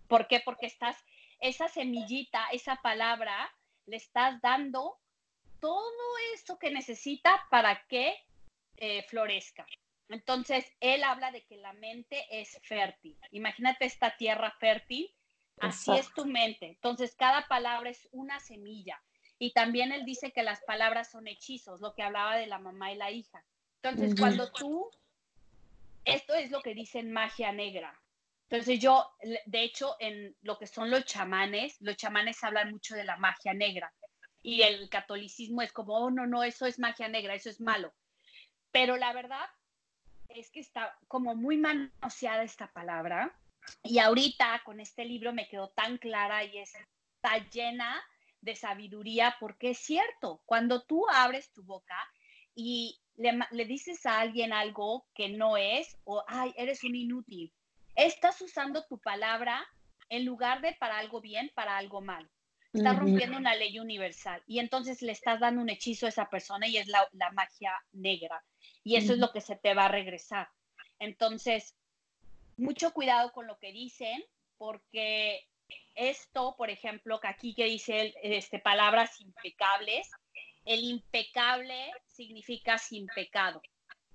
¿Por 0.08 0.28
qué? 0.28 0.42
Porque 0.44 0.66
estás, 0.66 0.98
esa 1.40 1.68
semillita, 1.68 2.48
esa 2.52 2.78
palabra, 2.78 3.52
le 3.86 3.98
estás 3.98 4.42
dando 4.42 4.98
todo 5.60 6.18
eso 6.34 6.58
que 6.58 6.72
necesita 6.72 7.46
para 7.50 7.86
que 7.88 8.16
eh, 8.78 9.04
florezca. 9.04 9.66
Entonces, 10.08 10.66
él 10.80 11.04
habla 11.04 11.32
de 11.32 11.46
que 11.46 11.58
la 11.58 11.74
mente 11.74 12.26
es 12.32 12.60
fértil. 12.64 13.18
Imagínate 13.32 13.86
esta 13.86 14.18
tierra 14.18 14.56
fértil 14.60 15.14
Así 15.60 15.92
es 15.92 16.14
tu 16.14 16.26
mente. 16.26 16.68
Entonces, 16.68 17.16
cada 17.16 17.48
palabra 17.48 17.90
es 17.90 18.08
una 18.12 18.40
semilla. 18.40 19.02
Y 19.40 19.54
también 19.54 19.94
él 19.94 20.06
dice 20.06 20.32
que 20.32 20.44
las 20.44 20.62
palabras 20.62 21.10
son 21.10 21.28
hechizos, 21.28 21.80
lo 21.80 21.96
que 21.96 22.04
hablaba 22.04 22.36
de 22.36 22.46
la 22.46 22.60
mamá 22.60 22.92
y 22.92 22.98
la 22.98 23.10
hija. 23.10 23.44
Entonces, 23.82 24.20
cuando 24.20 24.52
tú, 24.52 24.92
esto 26.04 26.34
es 26.34 26.52
lo 26.52 26.62
que 26.62 26.76
dicen 26.76 27.14
magia 27.14 27.54
negra. 27.54 27.98
Entonces 28.50 28.80
yo, 28.80 29.10
de 29.46 29.64
hecho, 29.64 29.96
en 30.00 30.36
lo 30.42 30.58
que 30.58 30.68
son 30.68 30.92
los 30.92 31.06
chamanes, 31.06 31.78
los 31.80 31.96
chamanes 31.96 32.44
hablan 32.44 32.72
mucho 32.72 32.96
de 32.96 33.06
la 33.06 33.16
magia 33.16 33.54
negra. 33.54 33.94
Y 34.42 34.64
el 34.64 34.90
catolicismo 34.90 35.62
es 35.62 35.72
como, 35.72 35.96
oh, 35.96 36.12
no, 36.12 36.28
no, 36.28 36.44
eso 36.44 36.66
es 36.66 36.78
magia 36.78 37.08
negra, 37.08 37.34
eso 37.34 37.50
es 37.50 37.62
malo. 37.62 37.94
Pero 38.72 38.98
la 38.98 39.14
verdad 39.14 39.46
es 40.28 40.52
que 40.52 40.60
está 40.60 40.98
como 41.08 41.36
muy 41.36 41.58
manoseada 41.58 42.44
esta 42.44 42.68
palabra 42.72 43.34
y 43.84 44.00
ahorita 44.00 44.62
con 44.66 44.80
este 44.80 45.06
libro 45.06 45.34
me 45.34 45.48
quedó 45.48 45.70
tan 45.70 45.98
clara 45.98 46.44
y 46.44 46.58
está 46.58 47.38
llena 47.52 48.02
de 48.42 48.56
sabiduría 48.56 49.36
porque 49.40 49.72
es 49.72 49.80
cierto, 49.80 50.42
cuando 50.46 50.84
tú 50.84 51.06
abres 51.10 51.52
tu 51.52 51.64
boca 51.64 51.98
y 52.56 53.00
le, 53.16 53.66
dices 53.66 54.06
a 54.06 54.20
alguien 54.20 54.54
algo 54.54 55.06
que 55.14 55.30
no 55.30 55.58
es 55.58 55.98
o, 56.06 56.24
ay, 56.28 56.54
eres 56.56 56.84
un 56.84 56.96
inútil, 56.96 57.54
estás 57.96 58.42
usando 58.42 58.86
tu 58.86 58.98
palabra 59.00 59.66
en 60.10 60.26
lugar 60.26 60.62
de 60.62 60.74
para 60.74 60.98
algo 60.98 61.22
bien, 61.22 61.52
para 61.54 61.78
algo 61.78 62.02
mal. 62.02 62.30
Estás 62.72 63.00
rompiendo 63.00 63.36
una 63.36 63.56
ley 63.56 63.80
universal 63.80 64.44
y 64.46 64.60
entonces 64.60 65.02
le 65.02 65.12
estás 65.12 65.40
dando 65.40 65.62
un 65.62 65.70
hechizo 65.70 66.06
a 66.06 66.10
esa 66.10 66.30
persona 66.30 66.68
y 66.68 66.78
es 66.78 66.88
la, 66.88 67.10
magia 67.34 67.74
negra. 67.94 68.44
Y 68.84 68.96
eso 68.96 69.14
es 69.14 69.20
lo 69.20 69.32
que 69.32 69.42
se 69.42 69.56
te 69.56 69.74
va 69.74 69.86
a 69.86 69.92
regresar. 69.92 70.50
Entonces, 71.00 71.76
mucho 72.58 72.94
cuidado 72.94 73.32
con 73.32 73.48
lo 73.48 73.58
que 73.58 73.72
dicen, 73.72 74.24
porque 74.58 75.48
esto, 75.96 76.56
por 76.58 76.70
ejemplo, 76.70 77.20
que 77.20 77.28
aquí 77.28 77.54
que 77.54 77.66
dice 77.66 78.14
este, 78.24 78.60
palabras 78.60 79.20
impecables, 79.20 80.10
el 80.66 80.84
impecable 80.84 81.92
significa 82.06 82.78
sin 82.78 83.08
pecado. 83.08 83.62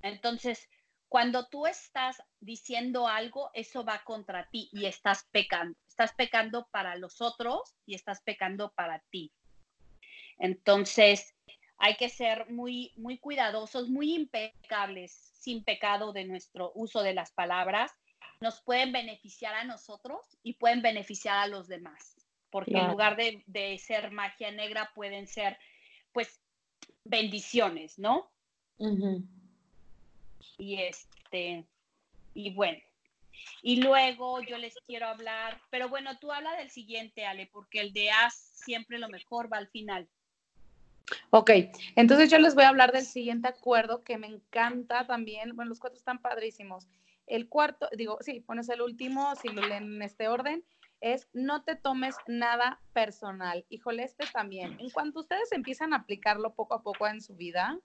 Entonces, 0.02 0.68
cuando 1.08 1.46
tú 1.48 1.66
estás 1.66 2.22
diciendo 2.40 3.06
algo, 3.06 3.50
eso 3.54 3.84
va 3.84 4.02
contra 4.04 4.48
ti 4.50 4.68
y 4.72 4.86
estás 4.86 5.28
pecando. 5.30 5.78
Estás 5.86 6.12
pecando 6.14 6.66
para 6.70 6.96
los 6.96 7.20
otros 7.20 7.76
y 7.86 7.94
estás 7.94 8.20
pecando 8.22 8.72
para 8.72 9.00
ti. 9.10 9.32
Entonces, 10.38 11.34
hay 11.78 11.96
que 11.96 12.08
ser 12.08 12.50
muy, 12.50 12.92
muy 12.96 13.18
cuidadosos, 13.18 13.88
muy 13.88 14.14
impecables, 14.14 15.12
sin 15.34 15.64
pecado 15.64 16.12
de 16.12 16.24
nuestro 16.24 16.72
uso 16.74 17.02
de 17.02 17.14
las 17.14 17.32
palabras. 17.32 17.92
Nos 18.40 18.60
pueden 18.60 18.92
beneficiar 18.92 19.54
a 19.54 19.64
nosotros 19.64 20.38
y 20.42 20.54
pueden 20.54 20.82
beneficiar 20.82 21.38
a 21.38 21.46
los 21.46 21.68
demás, 21.68 22.16
porque 22.50 22.76
en 22.76 22.88
lugar 22.88 23.16
de, 23.16 23.78
ser 23.78 24.10
magia 24.10 24.50
negra 24.50 24.90
pueden 24.94 25.26
ser, 25.26 25.58
pues, 26.12 26.40
bendiciones, 27.04 27.98
¿no? 27.98 28.30
Y 30.58 30.76
este, 30.76 31.64
y 32.34 32.52
bueno, 32.54 32.78
y 33.62 33.82
luego 33.82 34.40
yo 34.42 34.58
les 34.58 34.74
quiero 34.86 35.06
hablar, 35.06 35.60
pero 35.70 35.88
bueno, 35.88 36.18
tú 36.18 36.32
habla 36.32 36.56
del 36.56 36.70
siguiente, 36.70 37.24
Ale, 37.24 37.48
porque 37.52 37.80
el 37.80 37.92
de 37.92 38.10
haz 38.10 38.34
siempre 38.34 38.98
lo 38.98 39.08
mejor 39.08 39.52
va 39.52 39.58
al 39.58 39.68
final. 39.68 40.08
Ok, 41.30 41.50
entonces 41.96 42.30
yo 42.30 42.38
les 42.38 42.54
voy 42.54 42.64
a 42.64 42.68
hablar 42.68 42.92
del 42.92 43.04
siguiente 43.04 43.48
acuerdo 43.48 44.02
que 44.02 44.18
me 44.18 44.26
encanta 44.26 45.06
también. 45.06 45.54
Bueno, 45.54 45.70
los 45.70 45.80
cuatro 45.80 45.98
están 45.98 46.20
padrísimos. 46.20 46.86
El 47.26 47.48
cuarto, 47.48 47.88
digo, 47.96 48.18
sí, 48.20 48.40
pones 48.40 48.68
el 48.68 48.82
último, 48.82 49.34
si 49.36 49.48
lo 49.48 49.62
leen 49.62 49.94
en 49.94 50.02
este 50.02 50.28
orden, 50.28 50.64
es 51.00 51.28
no 51.32 51.64
te 51.64 51.76
tomes 51.76 52.16
nada 52.26 52.80
personal. 52.92 53.66
Híjole, 53.68 54.04
este 54.04 54.26
también. 54.32 54.78
En 54.80 54.90
cuanto 54.90 55.20
ustedes 55.20 55.52
empiezan 55.52 55.92
a 55.92 55.98
aplicarlo 55.98 56.54
poco 56.54 56.74
a 56.74 56.82
poco 56.82 57.06
en 57.06 57.20
su 57.20 57.34
vida, 57.34 57.78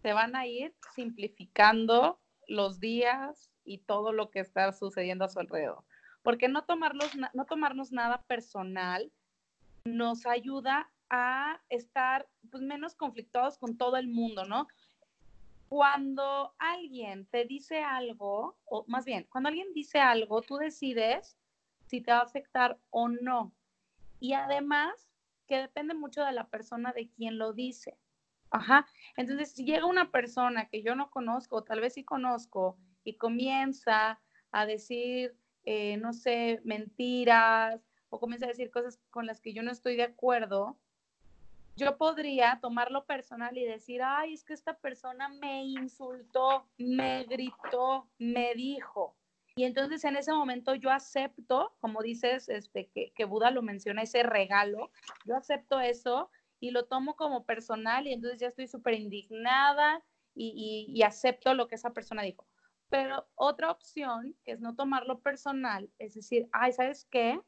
te 0.00 0.12
van 0.12 0.36
a 0.36 0.46
ir 0.46 0.74
simplificando 0.94 2.20
los 2.48 2.80
días 2.80 3.50
y 3.64 3.78
todo 3.78 4.12
lo 4.12 4.30
que 4.30 4.40
está 4.40 4.72
sucediendo 4.72 5.24
a 5.24 5.28
su 5.28 5.38
alrededor. 5.38 5.84
Porque 6.22 6.48
no, 6.48 6.64
tomarlos, 6.64 7.10
no 7.34 7.44
tomarnos 7.46 7.92
nada 7.92 8.22
personal 8.22 9.12
nos 9.84 10.26
ayuda 10.26 10.90
a 11.10 11.60
estar 11.68 12.28
pues, 12.50 12.62
menos 12.62 12.94
conflictuados 12.94 13.58
con 13.58 13.76
todo 13.76 13.96
el 13.96 14.08
mundo, 14.08 14.44
¿no? 14.44 14.66
Cuando 15.72 16.54
alguien 16.58 17.24
te 17.24 17.46
dice 17.46 17.82
algo, 17.82 18.58
o 18.66 18.84
más 18.88 19.06
bien, 19.06 19.26
cuando 19.30 19.48
alguien 19.48 19.72
dice 19.72 20.00
algo, 20.00 20.42
tú 20.42 20.58
decides 20.58 21.38
si 21.86 22.02
te 22.02 22.12
va 22.12 22.18
a 22.18 22.24
afectar 22.24 22.78
o 22.90 23.08
no. 23.08 23.54
Y 24.20 24.34
además, 24.34 25.08
que 25.46 25.56
depende 25.56 25.94
mucho 25.94 26.26
de 26.26 26.32
la 26.32 26.48
persona 26.48 26.92
de 26.92 27.08
quien 27.08 27.38
lo 27.38 27.54
dice. 27.54 27.96
Ajá. 28.50 28.86
Entonces, 29.16 29.52
si 29.52 29.64
llega 29.64 29.86
una 29.86 30.10
persona 30.10 30.68
que 30.68 30.82
yo 30.82 30.94
no 30.94 31.10
conozco, 31.10 31.56
o 31.56 31.64
tal 31.64 31.80
vez 31.80 31.94
sí 31.94 32.04
conozco, 32.04 32.76
y 33.02 33.16
comienza 33.16 34.20
a 34.50 34.66
decir, 34.66 35.34
eh, 35.64 35.96
no 35.96 36.12
sé, 36.12 36.60
mentiras, 36.64 37.80
o 38.10 38.20
comienza 38.20 38.44
a 38.44 38.50
decir 38.50 38.70
cosas 38.70 39.00
con 39.08 39.24
las 39.24 39.40
que 39.40 39.54
yo 39.54 39.62
no 39.62 39.70
estoy 39.70 39.96
de 39.96 40.02
acuerdo, 40.02 40.78
yo 41.76 41.96
podría 41.96 42.58
tomarlo 42.60 43.04
personal 43.04 43.56
y 43.56 43.64
decir, 43.64 44.02
ay, 44.02 44.34
es 44.34 44.44
que 44.44 44.52
esta 44.52 44.74
persona 44.74 45.28
me 45.28 45.64
insultó, 45.64 46.66
me 46.76 47.24
gritó, 47.24 48.08
me 48.18 48.54
dijo. 48.54 49.16
Y 49.56 49.64
entonces 49.64 50.04
en 50.04 50.16
ese 50.16 50.32
momento 50.32 50.74
yo 50.74 50.90
acepto, 50.90 51.74
como 51.80 52.02
dices, 52.02 52.48
este, 52.48 52.88
que, 52.88 53.12
que 53.14 53.24
Buda 53.24 53.50
lo 53.50 53.62
menciona, 53.62 54.02
ese 54.02 54.22
regalo, 54.22 54.90
yo 55.26 55.36
acepto 55.36 55.80
eso 55.80 56.30
y 56.60 56.70
lo 56.70 56.84
tomo 56.84 57.16
como 57.16 57.44
personal 57.44 58.06
y 58.06 58.12
entonces 58.12 58.40
ya 58.40 58.48
estoy 58.48 58.66
súper 58.66 58.94
indignada 58.94 60.02
y, 60.34 60.86
y, 60.88 60.98
y 60.98 61.02
acepto 61.02 61.54
lo 61.54 61.68
que 61.68 61.74
esa 61.74 61.92
persona 61.92 62.22
dijo. 62.22 62.46
Pero 62.88 63.26
otra 63.34 63.70
opción, 63.70 64.36
que 64.44 64.52
es 64.52 64.60
no 64.60 64.74
tomarlo 64.74 65.20
personal, 65.20 65.90
es 65.98 66.14
decir, 66.14 66.48
ay, 66.52 66.72
¿sabes 66.72 67.06
qué? 67.10 67.40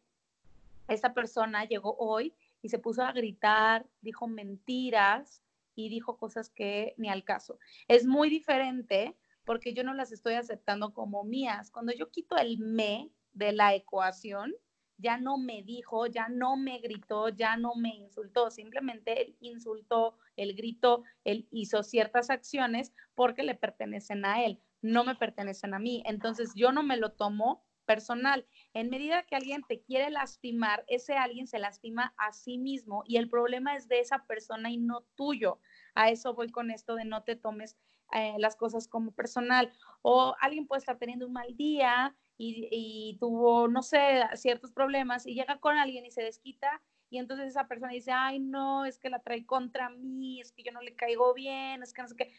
Esta 0.89 1.15
persona 1.15 1.65
llegó 1.65 1.97
hoy 1.99 2.35
y 2.65 2.71
se 2.71 2.79
puso 2.79 3.03
a 3.03 3.13
gritar, 3.13 3.87
dijo 4.01 4.27
mentiras 4.27 5.43
y 5.75 5.91
dijo 5.91 6.17
cosas 6.17 6.49
que 6.49 6.95
ni 6.97 7.11
al 7.11 7.23
caso. 7.23 7.59
Es 7.89 8.07
muy 8.07 8.31
diferente 8.31 9.19
porque 9.45 9.75
yo 9.75 9.85
no 9.85 9.93
las 9.93 10.13
estoy 10.13 10.35
aceptando 10.35 10.95
como 10.95 11.25
mías. 11.25 11.71
Cuando 11.71 11.93
yo 11.93 12.11
quito 12.11 12.39
el 12.39 12.59
me 12.59 13.11
de 13.35 13.53
la 13.53 13.75
ecuación, 13.75 14.55
ya 14.97 15.19
no 15.19 15.37
me 15.37 15.63
dijo, 15.63 16.07
ya 16.07 16.31
no 16.31 16.57
me 16.57 16.79
gritó, 16.79 17.29
ya 17.29 17.59
no 17.59 17.75
me 17.75 17.95
insultó, 17.95 18.51
simplemente 18.51 19.21
él 19.21 19.37
insultó, 19.41 20.17
él 20.37 20.57
gritó, 20.57 21.03
él 21.25 21.47
hizo 21.51 21.83
ciertas 21.83 22.31
acciones 22.31 22.95
porque 23.15 23.43
le 23.43 23.57
pertenecen 23.57 24.25
a 24.25 24.43
él, 24.43 24.63
no 24.81 25.05
me 25.05 25.17
pertenecen 25.17 25.75
a 25.75 25.79
mí. 25.79 26.03
Entonces 26.07 26.55
yo 26.55 26.73
no 26.73 26.83
me 26.83 26.97
lo 26.97 27.13
tomo 27.13 27.63
personal. 27.85 28.47
En 28.75 28.91
medida 28.91 29.23
que 29.23 29.37
alguien 29.37 29.63
te 29.63 29.81
quiere 29.81 30.11
lastimar, 30.11 30.85
ese 30.89 31.15
alguien 31.15 31.47
se 31.47 31.59
lastima 31.59 32.13
a 32.17 32.33
sí 32.33 32.59
mismo 32.59 33.05
y 33.07 33.17
el 33.17 33.29
problema 33.29 33.77
es 33.77 33.89
de 33.89 34.01
esa 34.01 34.27
persona 34.27 34.71
y 34.71 34.77
no 34.77 35.03
tuyo. 35.15 35.61
A 35.95 36.11
eso 36.11 36.35
voy 36.35 36.51
con 36.51 36.71
esto 36.71 36.97
de 36.97 37.05
no 37.05 37.23
te 37.23 37.37
tomes 37.37 37.77
eh, 38.13 38.35
las 38.39 38.57
cosas 38.57 38.89
como 38.89 39.13
personal. 39.13 39.73
O 40.03 40.35
alguien 40.41 40.67
puede 40.67 40.81
estar 40.81 40.99
teniendo 40.99 41.27
un 41.27 41.33
mal 41.33 41.57
día 41.57 42.17
y, 42.37 42.69
y, 42.71 43.17
tuvo, 43.19 43.69
no 43.69 43.83
sé, 43.83 44.25
ciertos 44.35 44.73
problemas 44.73 45.27
y 45.27 45.35
llega 45.35 45.61
con 45.61 45.79
alguien 45.79 46.05
y 46.05 46.11
se 46.11 46.23
desquita 46.23 46.83
y 47.11 47.19
entonces 47.19 47.47
esa 47.47 47.69
persona 47.69 47.93
dice, 47.93 48.11
ay, 48.11 48.41
no, 48.41 48.85
es 48.87 48.99
que 48.99 49.09
la 49.09 49.21
trae 49.21 49.47
contra 49.47 49.89
mí, 49.89 50.41
es 50.41 50.51
que 50.51 50.65
yo 50.65 50.73
no 50.73 50.81
le 50.81 50.97
caigo 50.97 51.33
bien, 51.33 51.81
es 51.81 51.93
que 51.93 52.03
no 52.03 52.09
sé 52.09 52.17
qué. 52.17 52.33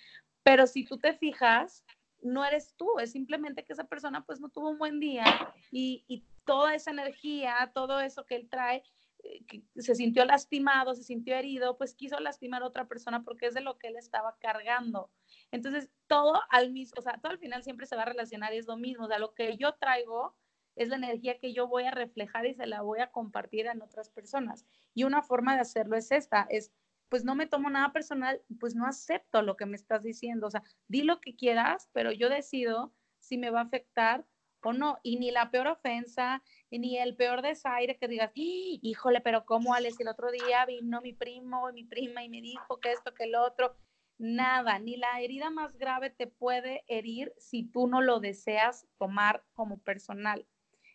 Pero 0.43 0.67
si 0.67 0.83
tú 0.83 0.97
te 0.97 1.13
fijas, 1.13 1.85
no 2.25 2.43
eres 2.43 2.73
tú, 2.75 2.99
es 2.99 3.11
simplemente 3.11 3.63
que 3.63 3.73
esa 3.73 3.85
persona 3.85 4.25
pues 4.25 4.39
no 4.39 4.49
tuvo 4.49 4.69
un 4.69 4.77
buen 4.77 4.99
día 4.99 5.25
y, 5.71 6.23
toda 6.45 6.75
esa 6.75 6.91
energía, 6.91 7.71
todo 7.73 7.99
eso 7.99 8.23
que 8.27 8.35
él 8.35 8.47
trae, 8.47 8.83
eh, 9.23 9.63
se 9.77 9.95
sintió 9.95 10.25
lastimado, 10.25 10.93
se 10.93 11.01
sintió 11.01 11.35
herido, 11.35 11.75
pues 11.75 11.95
quiso 11.95 12.19
lastimar 12.19 12.61
a 12.61 12.67
otra 12.67 12.87
persona 12.87 13.23
porque 13.23 13.47
es 13.47 13.55
de 13.55 13.61
lo 13.61 13.79
que 13.79 13.87
él 13.87 13.95
estaba 13.95 14.37
cargando. 14.39 15.09
Entonces, 15.49 15.89
todo 16.05 16.39
al 16.51 16.71
mismo, 16.71 16.99
o 16.99 17.01
sea, 17.01 17.19
todo 17.19 17.31
al 17.31 17.39
final 17.39 17.63
siempre 17.63 17.87
se 17.87 17.95
va 17.95 18.03
a 18.03 18.05
relacionar 18.05 18.53
y 18.53 18.57
es 18.57 18.67
lo 18.67 18.77
mismo, 18.77 19.05
o 19.05 19.07
sea, 19.07 19.17
lo 19.17 19.33
que 19.33 19.57
yo 19.57 19.73
traigo 19.73 20.35
es 20.75 20.89
la 20.89 20.97
energía 20.97 21.39
que 21.39 21.51
yo 21.51 21.67
voy 21.67 21.85
a 21.85 21.91
reflejar 21.91 22.45
y 22.45 22.53
se 22.53 22.67
la 22.67 22.83
voy 22.83 22.99
a 22.99 23.11
compartir 23.11 23.65
en 23.65 23.81
otras 23.81 24.09
personas. 24.09 24.67
Y 24.93 25.03
una 25.03 25.23
forma 25.23 25.55
de 25.55 25.61
hacerlo 25.61 25.97
es 25.97 26.11
esta, 26.11 26.45
es 26.49 26.71
pues 27.15 27.23
no 27.23 27.33
me 27.33 27.47
tomo 27.47 27.69
nada 27.69 27.93
personal, 27.93 28.41
pues 28.59 28.75
no 28.75 28.85
acepto 28.85 29.41
lo 29.41 29.55
que 29.55 29.65
me 29.65 29.77
estás 29.77 30.03
diciendo. 30.03 30.47
O 30.47 30.51
sea, 30.51 30.63
di 30.89 31.03
lo 31.03 31.21
que 31.21 31.33
quieras, 31.33 31.89
pero 31.93 32.11
yo 32.11 32.27
decido 32.27 32.93
si 33.19 33.37
me 33.37 33.51
va 33.51 33.61
a 33.61 33.63
afectar 33.63 34.25
o 34.61 34.73
no. 34.73 34.97
Y 35.01 35.15
ni 35.15 35.31
la 35.31 35.49
peor 35.49 35.67
ofensa, 35.67 36.43
ni 36.69 36.97
el 36.97 37.15
peor 37.15 37.41
desaire 37.41 37.97
que 37.97 38.09
digas, 38.09 38.31
¡Ah! 38.31 38.33
híjole, 38.35 39.21
pero 39.21 39.45
¿cómo, 39.45 39.73
Alex? 39.73 39.97
El 40.01 40.09
otro 40.09 40.29
día 40.29 40.65
vino 40.65 40.99
mi 40.99 41.13
primo 41.13 41.69
y 41.69 41.73
mi 41.73 41.83
prima 41.85 42.21
y 42.21 42.27
me 42.27 42.41
dijo 42.41 42.81
que 42.81 42.91
esto, 42.91 43.13
que 43.13 43.23
el 43.23 43.35
otro. 43.35 43.77
Nada, 44.17 44.77
ni 44.79 44.97
la 44.97 45.21
herida 45.21 45.49
más 45.49 45.77
grave 45.77 46.09
te 46.09 46.27
puede 46.27 46.83
herir 46.89 47.31
si 47.37 47.63
tú 47.63 47.87
no 47.87 48.01
lo 48.01 48.19
deseas 48.19 48.89
tomar 48.97 49.45
como 49.53 49.79
personal. 49.79 50.45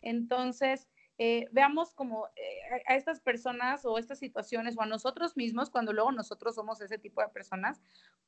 Entonces, 0.03 0.87
eh, 1.17 1.47
veamos 1.51 1.93
como 1.93 2.27
eh, 2.35 2.83
a 2.87 2.95
estas 2.95 3.19
personas 3.21 3.85
o 3.85 3.97
estas 3.97 4.19
situaciones 4.19 4.77
o 4.77 4.81
a 4.81 4.85
nosotros 4.85 5.37
mismos, 5.37 5.69
cuando 5.69 5.93
luego 5.93 6.11
nosotros 6.11 6.55
somos 6.55 6.81
ese 6.81 6.97
tipo 6.97 7.21
de 7.21 7.29
personas, 7.29 7.81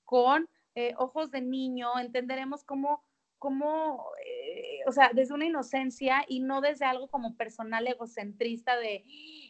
con 0.06 0.50
eh, 0.76 0.94
ojos 0.98 1.32
de 1.32 1.42
niño, 1.42 1.98
entenderemos 2.00 2.64
cómo, 2.64 3.04
cómo 3.40 4.06
o 4.86 4.92
sea, 4.92 5.12
desde 5.14 5.34
una 5.34 5.46
inocencia 5.46 6.26
y 6.28 6.42
no 6.42 6.62
desde 6.62 6.86
algo 6.86 7.08
como 7.08 7.36
personal 7.36 7.88
egocentrista 7.88 8.78
de, 8.78 9.04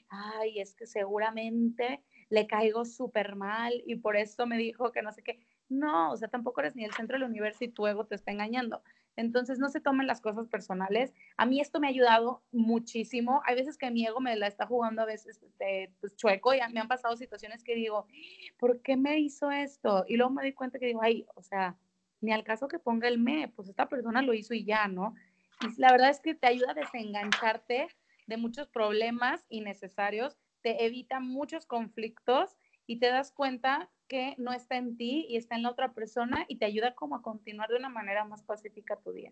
ay, 0.10 0.60
es 0.60 0.76
que 0.76 0.86
seguramente 0.86 2.04
le 2.30 2.48
caigo 2.48 2.86
súper 2.86 3.36
mal 3.36 3.84
y 3.86 3.96
por 3.96 4.16
esto 4.16 4.46
me 4.48 4.58
dijo 4.58 4.92
que 4.92 5.02
no 5.02 5.12
sé 5.12 5.24
qué. 5.24 5.40
No, 5.70 6.12
o 6.12 6.18
sea, 6.18 6.28
tampoco 6.28 6.62
eres 6.62 6.76
ni 6.76 6.84
el 6.84 6.94
centro 6.94 7.18
del 7.18 7.28
universo 7.28 7.64
y 7.64 7.70
tu 7.70 7.88
ego 7.88 8.06
te 8.06 8.16
está 8.16 8.32
engañando. 8.32 8.84
Entonces, 9.16 9.60
no 9.60 9.70
se 9.70 9.80
tomen 9.80 10.08
las 10.08 10.22
cosas 10.22 10.48
personales. 10.48 11.14
A 11.38 11.46
mí 11.46 11.60
esto 11.60 11.80
me 11.80 11.88
ha 11.88 11.92
ayudado 11.92 12.44
muchísimo. 12.52 13.42
Hay 13.46 13.56
veces 13.56 13.78
que 13.78 13.92
mi 13.92 14.06
ego 14.06 14.20
me 14.20 14.36
la 14.36 14.48
está 14.48 14.66
jugando 14.66 15.02
a 15.02 15.06
veces 15.06 15.42
este, 15.44 15.94
pues, 16.00 16.16
chueco 16.16 16.54
y 16.54 16.60
me 16.72 16.80
han 16.80 16.88
pasado 16.88 17.16
situaciones 17.16 17.64
que 17.64 17.76
digo, 17.76 18.08
¿por 18.58 18.82
qué 18.82 18.98
me 18.98 19.20
hizo 19.20 19.52
esto? 19.52 20.06
Y 20.08 20.18
luego 20.18 20.32
me 20.32 20.42
doy 20.42 20.54
cuenta 20.54 20.80
que 20.80 20.88
digo, 20.88 21.02
ay, 21.04 21.26
o 21.36 21.44
sea, 21.44 21.78
ni 22.22 22.32
al 22.32 22.44
caso 22.44 22.68
que 22.68 22.80
ponga 22.80 23.08
el 23.08 23.20
me, 23.20 23.50
pues 23.50 23.70
esta 23.70 23.90
persona 23.90 24.22
lo 24.22 24.34
hizo 24.34 24.54
y 24.54 24.64
ya, 24.64 24.88
¿no? 24.88 25.14
Y 25.62 25.80
la 25.80 25.92
verdad 25.92 26.10
es 26.10 26.20
que 26.20 26.34
te 26.34 26.48
ayuda 26.48 26.72
a 26.72 26.74
desengancharte 26.74 27.88
de 28.28 28.38
muchos 28.38 28.68
problemas 28.70 29.46
innecesarios, 29.50 30.38
te 30.62 30.86
evita 30.86 31.20
muchos 31.20 31.66
conflictos 31.66 32.56
y 32.88 33.00
te 33.00 33.08
das 33.08 33.32
cuenta 33.32 33.90
que 34.08 34.36
no 34.38 34.54
está 34.54 34.76
en 34.78 34.98
ti 34.98 35.26
y 35.30 35.38
está 35.38 35.56
en 35.56 35.64
la 35.64 35.72
otra 35.72 35.94
persona 35.94 36.46
y 36.48 36.58
te 36.58 36.66
ayuda 36.66 36.94
como 36.96 37.16
a 37.16 37.22
continuar 37.22 37.70
de 37.70 37.78
una 37.78 37.90
manera 37.90 38.26
más 38.26 38.44
pacífica 38.44 39.00
tu 39.02 39.12
día. 39.12 39.32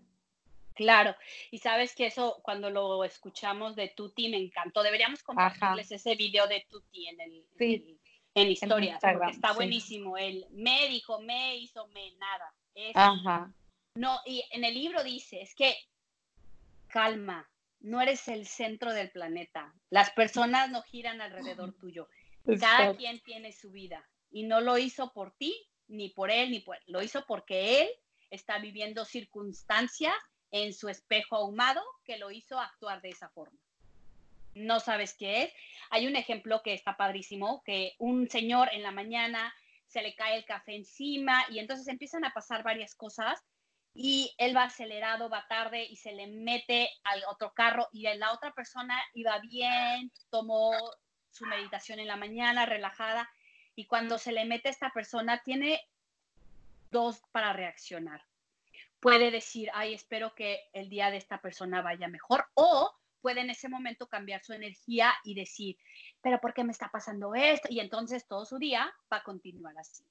Claro, 0.73 1.15
y 1.51 1.59
sabes 1.59 1.95
que 1.95 2.05
eso 2.05 2.39
cuando 2.43 2.69
lo 2.69 3.03
escuchamos 3.03 3.75
de 3.75 3.89
Tuti 3.89 4.29
me 4.29 4.37
encantó. 4.37 4.83
Deberíamos 4.83 5.21
compartirles 5.21 5.91
ese 5.91 6.15
video 6.15 6.47
de 6.47 6.65
Tuti 6.69 7.07
en 7.07 7.21
el, 7.21 7.45
en, 8.33 8.49
historias, 8.49 8.99
porque 9.01 9.31
está 9.31 9.53
buenísimo. 9.53 10.17
Él 10.17 10.45
me 10.51 10.87
dijo, 10.87 11.19
me 11.21 11.57
hizo, 11.57 11.87
me 11.89 12.13
nada. 12.15 12.55
Ajá. 12.95 13.53
No, 13.95 14.19
y 14.25 14.43
en 14.51 14.63
el 14.63 14.73
libro 14.73 15.03
dice, 15.03 15.41
es 15.41 15.53
que 15.53 15.75
calma, 16.87 17.49
no 17.81 18.01
eres 18.01 18.27
el 18.27 18.47
centro 18.47 18.93
del 18.93 19.11
planeta. 19.11 19.73
Las 19.89 20.11
personas 20.11 20.69
no 20.69 20.81
giran 20.83 21.19
alrededor 21.19 21.73
tuyo. 21.73 22.07
Cada 22.59 22.95
quien 22.95 23.19
tiene 23.21 23.51
su 23.51 23.71
vida 23.71 24.07
y 24.31 24.43
no 24.43 24.61
lo 24.61 24.77
hizo 24.77 25.11
por 25.13 25.31
ti, 25.31 25.55
ni 25.87 26.09
por 26.09 26.31
él, 26.31 26.51
ni 26.51 26.59
por 26.59 26.77
él. 26.77 26.83
Lo 26.87 27.01
hizo 27.01 27.25
porque 27.27 27.81
él 27.81 27.89
está 28.29 28.59
viviendo 28.59 29.05
circunstancias 29.05 30.13
en 30.51 30.73
su 30.73 30.89
espejo 30.89 31.35
ahumado 31.35 31.81
que 32.03 32.17
lo 32.17 32.31
hizo 32.31 32.59
actuar 32.59 33.01
de 33.01 33.09
esa 33.09 33.29
forma. 33.29 33.59
No 34.53 34.79
sabes 34.79 35.15
qué 35.17 35.43
es. 35.43 35.53
Hay 35.89 36.07
un 36.07 36.15
ejemplo 36.15 36.61
que 36.63 36.73
está 36.73 36.97
padrísimo, 36.97 37.61
que 37.63 37.95
un 37.99 38.29
señor 38.29 38.69
en 38.73 38.83
la 38.83 38.91
mañana 38.91 39.53
se 39.87 40.01
le 40.01 40.15
cae 40.15 40.37
el 40.37 40.45
café 40.45 40.75
encima 40.75 41.45
y 41.49 41.59
entonces 41.59 41.87
empiezan 41.87 42.25
a 42.25 42.33
pasar 42.33 42.63
varias 42.63 42.95
cosas 42.95 43.41
y 43.93 44.33
él 44.37 44.55
va 44.55 44.63
acelerado, 44.63 45.29
va 45.29 45.45
tarde 45.47 45.83
y 45.83 45.97
se 45.97 46.13
le 46.13 46.27
mete 46.27 46.89
al 47.03 47.23
otro 47.29 47.53
carro 47.53 47.89
y 47.91 48.03
la 48.03 48.31
otra 48.31 48.53
persona 48.53 48.97
iba 49.13 49.37
bien, 49.39 50.11
tomó 50.29 50.71
su 51.31 51.45
meditación 51.45 51.99
en 51.99 52.07
la 52.07 52.17
mañana, 52.17 52.65
relajada, 52.65 53.29
y 53.75 53.85
cuando 53.85 54.17
se 54.17 54.31
le 54.31 54.45
mete 54.45 54.67
a 54.67 54.71
esta 54.71 54.91
persona 54.91 55.41
tiene 55.43 55.81
dos 56.91 57.21
para 57.31 57.53
reaccionar. 57.53 58.23
Puede 58.99 59.31
decir, 59.31 59.69
ay, 59.73 59.93
espero 59.93 60.35
que 60.35 60.59
el 60.73 60.89
día 60.89 61.09
de 61.09 61.17
esta 61.17 61.41
persona 61.41 61.81
vaya 61.81 62.07
mejor, 62.07 62.45
o 62.53 62.93
puede 63.21 63.41
en 63.41 63.49
ese 63.49 63.69
momento 63.69 64.07
cambiar 64.07 64.43
su 64.43 64.53
energía 64.53 65.13
y 65.23 65.33
decir, 65.33 65.77
pero 66.21 66.39
¿por 66.39 66.53
qué 66.53 66.63
me 66.63 66.71
está 66.71 66.89
pasando 66.89 67.33
esto? 67.33 67.67
Y 67.71 67.79
entonces 67.79 68.27
todo 68.27 68.45
su 68.45 68.57
día 68.57 68.93
va 69.11 69.17
a 69.17 69.23
continuar 69.23 69.77
así. 69.77 70.03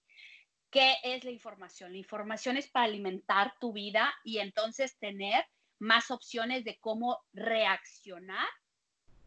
¿Qué 0.70 0.96
es 1.02 1.24
la 1.24 1.32
información? 1.32 1.92
La 1.92 1.98
información 1.98 2.56
es 2.56 2.68
para 2.68 2.86
alimentar 2.86 3.54
tu 3.60 3.72
vida 3.72 4.14
y 4.24 4.38
entonces 4.38 4.96
tener 4.98 5.44
más 5.80 6.10
opciones 6.10 6.64
de 6.64 6.78
cómo 6.78 7.18
reaccionar 7.32 8.46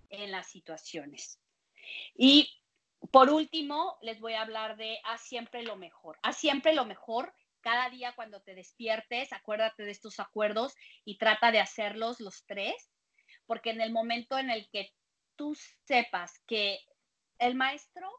en 0.09 0.31
las 0.31 0.47
situaciones. 0.47 1.39
Y 2.15 2.49
por 3.11 3.29
último, 3.29 3.97
les 4.01 4.19
voy 4.19 4.33
a 4.33 4.41
hablar 4.41 4.77
de 4.77 4.99
haz 5.03 5.21
siempre 5.21 5.63
lo 5.63 5.75
mejor. 5.75 6.17
Haz 6.23 6.37
siempre 6.37 6.73
lo 6.73 6.85
mejor. 6.85 7.33
Cada 7.61 7.89
día 7.89 8.13
cuando 8.15 8.41
te 8.41 8.55
despiertes, 8.55 9.31
acuérdate 9.31 9.83
de 9.83 9.91
estos 9.91 10.19
acuerdos 10.19 10.75
y 11.05 11.17
trata 11.17 11.51
de 11.51 11.59
hacerlos 11.59 12.19
los 12.19 12.45
tres, 12.45 12.91
porque 13.45 13.69
en 13.69 13.81
el 13.81 13.91
momento 13.91 14.37
en 14.37 14.49
el 14.49 14.69
que 14.69 14.93
tú 15.35 15.55
sepas 15.85 16.39
que 16.47 16.79
el 17.39 17.55
maestro 17.55 18.09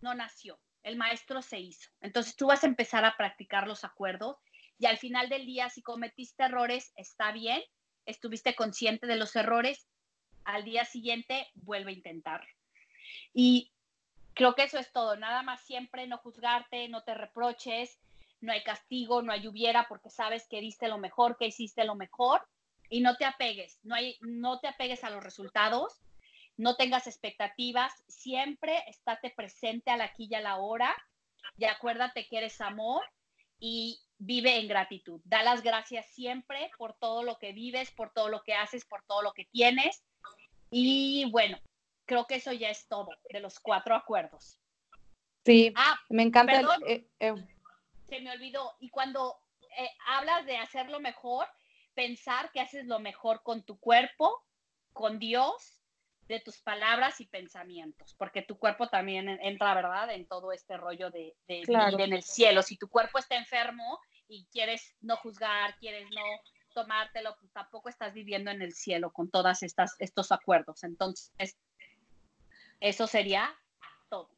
no 0.00 0.14
nació, 0.14 0.58
el 0.82 0.96
maestro 0.96 1.42
se 1.42 1.58
hizo. 1.58 1.90
Entonces 2.00 2.36
tú 2.36 2.46
vas 2.46 2.62
a 2.62 2.68
empezar 2.68 3.04
a 3.04 3.16
practicar 3.16 3.66
los 3.66 3.84
acuerdos 3.84 4.36
y 4.78 4.86
al 4.86 4.98
final 4.98 5.28
del 5.28 5.46
día, 5.46 5.70
si 5.70 5.82
cometiste 5.82 6.44
errores, 6.44 6.92
está 6.96 7.32
bien, 7.32 7.62
estuviste 8.04 8.54
consciente 8.54 9.06
de 9.06 9.16
los 9.16 9.34
errores, 9.34 9.88
al 10.44 10.64
día 10.64 10.84
siguiente 10.84 11.48
vuelve 11.54 11.90
a 11.90 11.94
intentarlo. 11.94 12.55
Y 13.32 13.72
creo 14.34 14.54
que 14.54 14.64
eso 14.64 14.78
es 14.78 14.92
todo, 14.92 15.16
nada 15.16 15.42
más 15.42 15.62
siempre 15.62 16.06
no 16.06 16.18
juzgarte, 16.18 16.88
no 16.88 17.02
te 17.02 17.14
reproches, 17.14 17.98
no 18.40 18.52
hay 18.52 18.62
castigo, 18.62 19.22
no 19.22 19.32
hay 19.32 19.46
hubiera, 19.48 19.88
porque 19.88 20.10
sabes 20.10 20.46
que 20.48 20.60
diste 20.60 20.88
lo 20.88 20.98
mejor, 20.98 21.36
que 21.36 21.46
hiciste 21.46 21.84
lo 21.84 21.94
mejor 21.94 22.46
y 22.90 23.00
no 23.00 23.16
te 23.16 23.24
apegues, 23.24 23.80
no, 23.82 23.94
hay, 23.94 24.16
no 24.20 24.60
te 24.60 24.68
apegues 24.68 25.04
a 25.04 25.10
los 25.10 25.24
resultados, 25.24 26.00
no 26.56 26.76
tengas 26.76 27.06
expectativas, 27.06 27.92
siempre 28.08 28.84
estate 28.88 29.30
presente 29.30 29.90
a 29.90 29.96
la 29.96 30.04
aquí 30.04 30.28
y 30.30 30.34
a 30.34 30.40
la 30.40 30.56
hora 30.56 30.94
y 31.58 31.64
acuérdate 31.64 32.26
que 32.28 32.38
eres 32.38 32.60
amor 32.60 33.04
y 33.58 34.00
vive 34.18 34.58
en 34.58 34.68
gratitud. 34.68 35.20
Da 35.24 35.42
las 35.42 35.62
gracias 35.62 36.06
siempre 36.06 36.70
por 36.78 36.94
todo 36.94 37.22
lo 37.22 37.38
que 37.38 37.52
vives, 37.52 37.90
por 37.90 38.12
todo 38.12 38.28
lo 38.28 38.42
que 38.42 38.54
haces, 38.54 38.84
por 38.84 39.02
todo 39.04 39.22
lo 39.22 39.32
que 39.32 39.44
tienes. 39.46 40.02
Y 40.70 41.28
bueno, 41.30 41.58
creo 42.06 42.26
que 42.26 42.36
eso 42.36 42.52
ya 42.52 42.70
es 42.70 42.86
todo 42.88 43.08
de 43.30 43.40
los 43.40 43.60
cuatro 43.60 43.94
acuerdos. 43.94 44.58
Sí, 45.44 45.72
ah, 45.76 45.96
me 46.08 46.22
encanta. 46.22 46.60
Eh, 46.86 47.06
eh. 47.20 47.34
Se 48.08 48.20
me 48.20 48.32
olvidó. 48.32 48.76
Y 48.80 48.90
cuando 48.90 49.36
eh, 49.78 49.90
hablas 50.06 50.46
de 50.46 50.56
hacerlo 50.56 51.00
mejor, 51.00 51.46
pensar 51.94 52.50
que 52.52 52.60
haces 52.60 52.86
lo 52.86 52.98
mejor 52.98 53.42
con 53.42 53.64
tu 53.64 53.78
cuerpo, 53.78 54.44
con 54.92 55.18
Dios 55.18 55.80
de 56.28 56.40
tus 56.40 56.60
palabras 56.60 57.20
y 57.20 57.26
pensamientos, 57.26 58.14
porque 58.18 58.42
tu 58.42 58.58
cuerpo 58.58 58.88
también 58.88 59.28
entra, 59.28 59.74
¿verdad?, 59.74 60.10
en 60.12 60.26
todo 60.26 60.50
este 60.50 60.76
rollo 60.76 61.10
de, 61.10 61.36
vivir 61.46 62.00
en 62.00 62.12
el 62.12 62.22
cielo. 62.22 62.62
Si 62.62 62.76
tu 62.76 62.88
cuerpo 62.88 63.18
está 63.18 63.36
enfermo 63.36 64.00
y 64.26 64.46
quieres 64.46 64.96
no 65.00 65.16
juzgar, 65.18 65.76
quieres 65.78 66.08
no 66.10 66.22
tomártelo, 66.74 67.36
pues 67.40 67.52
tampoco 67.52 67.88
estás 67.88 68.12
viviendo 68.12 68.50
en 68.50 68.60
el 68.60 68.72
cielo 68.72 69.12
con 69.12 69.30
todas 69.30 69.62
estas 69.62 69.94
estos 70.00 70.32
acuerdos. 70.32 70.82
Entonces, 70.82 71.56
eso 72.80 73.06
sería 73.06 73.54
todo. 74.08 74.30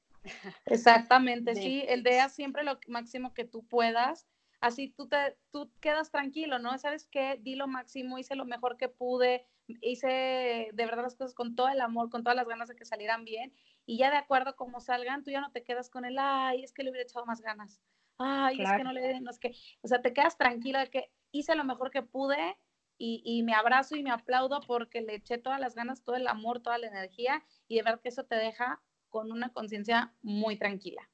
Exactamente, 0.66 1.54
sí, 1.54 1.84
el 1.88 2.02
de 2.02 2.28
siempre 2.28 2.62
lo 2.62 2.78
máximo 2.86 3.34
que 3.34 3.44
tú 3.44 3.66
puedas 3.66 4.26
así 4.60 4.88
tú 4.88 5.08
te 5.08 5.36
tú 5.50 5.70
quedas 5.80 6.10
tranquilo, 6.10 6.58
¿no? 6.58 6.76
¿Sabes 6.78 7.06
qué? 7.10 7.38
Di 7.40 7.54
lo 7.54 7.66
máximo, 7.66 8.18
hice 8.18 8.34
lo 8.34 8.44
mejor 8.44 8.76
que 8.76 8.88
pude, 8.88 9.46
hice 9.66 10.70
de 10.72 10.86
verdad 10.86 11.02
las 11.02 11.16
cosas 11.16 11.34
con 11.34 11.54
todo 11.54 11.68
el 11.68 11.80
amor, 11.80 12.10
con 12.10 12.22
todas 12.22 12.36
las 12.36 12.48
ganas 12.48 12.68
de 12.68 12.76
que 12.76 12.84
salieran 12.84 13.24
bien 13.24 13.52
y 13.86 13.98
ya 13.98 14.10
de 14.10 14.16
acuerdo 14.16 14.50
a 14.50 14.56
cómo 14.56 14.80
salgan, 14.80 15.24
tú 15.24 15.30
ya 15.30 15.40
no 15.40 15.52
te 15.52 15.62
quedas 15.62 15.90
con 15.90 16.04
el, 16.04 16.18
ay, 16.18 16.64
es 16.64 16.72
que 16.72 16.82
le 16.82 16.90
hubiera 16.90 17.04
echado 17.04 17.26
más 17.26 17.40
ganas. 17.40 17.80
Ay, 18.18 18.60
es 18.60 18.70
que 18.72 18.84
no 18.84 18.92
le, 18.92 19.20
no 19.20 19.30
es 19.30 19.38
que, 19.38 19.54
o 19.82 19.88
sea, 19.88 20.02
te 20.02 20.12
quedas 20.12 20.36
tranquilo 20.36 20.80
de 20.80 20.90
que 20.90 21.12
hice 21.30 21.54
lo 21.54 21.64
mejor 21.64 21.90
que 21.90 22.02
pude 22.02 22.58
y, 22.98 23.42
me 23.44 23.54
abrazo 23.54 23.94
y 23.96 24.02
me 24.02 24.10
aplaudo 24.10 24.60
porque 24.66 25.00
le 25.00 25.14
eché 25.14 25.38
todas 25.38 25.60
las 25.60 25.74
ganas, 25.74 26.02
todo 26.02 26.16
el 26.16 26.26
amor, 26.26 26.60
toda 26.60 26.78
la 26.78 26.88
energía 26.88 27.44
y 27.68 27.76
de 27.76 27.82
verdad 27.82 28.00
que 28.00 28.08
eso 28.08 28.24
te 28.24 28.34
deja 28.34 28.80
con 29.08 29.30
una 29.30 29.52
conciencia 29.52 30.12
muy 30.22 30.56
tranquila. 30.56 31.08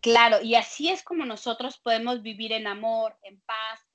Claro, 0.00 0.42
y 0.42 0.54
así 0.56 0.88
es 0.88 1.02
como 1.02 1.24
nosotros 1.24 1.78
podemos 1.78 2.22
vivir 2.22 2.52
en 2.52 2.66
amor, 2.66 3.16
en 3.22 3.40
paz. 3.40 3.86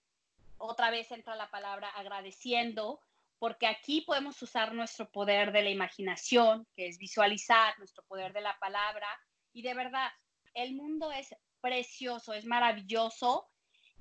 Otra 0.57 0.89
vez 0.89 1.11
entra 1.11 1.35
la 1.35 1.49
palabra 1.51 1.89
agradeciendo, 1.89 3.01
porque 3.39 3.67
aquí 3.67 4.01
podemos 4.01 4.41
usar 4.41 4.73
nuestro 4.73 5.11
poder 5.11 5.51
de 5.51 5.63
la 5.63 5.69
imaginación, 5.69 6.65
que 6.75 6.87
es 6.87 6.97
visualizar, 6.97 7.77
nuestro 7.77 8.03
poder 8.05 8.31
de 8.31 8.41
la 8.41 8.57
palabra, 8.59 9.07
y 9.51 9.61
de 9.63 9.73
verdad, 9.73 10.09
el 10.53 10.75
mundo 10.75 11.11
es 11.11 11.35
precioso, 11.59 12.33
es 12.33 12.45
maravilloso 12.45 13.49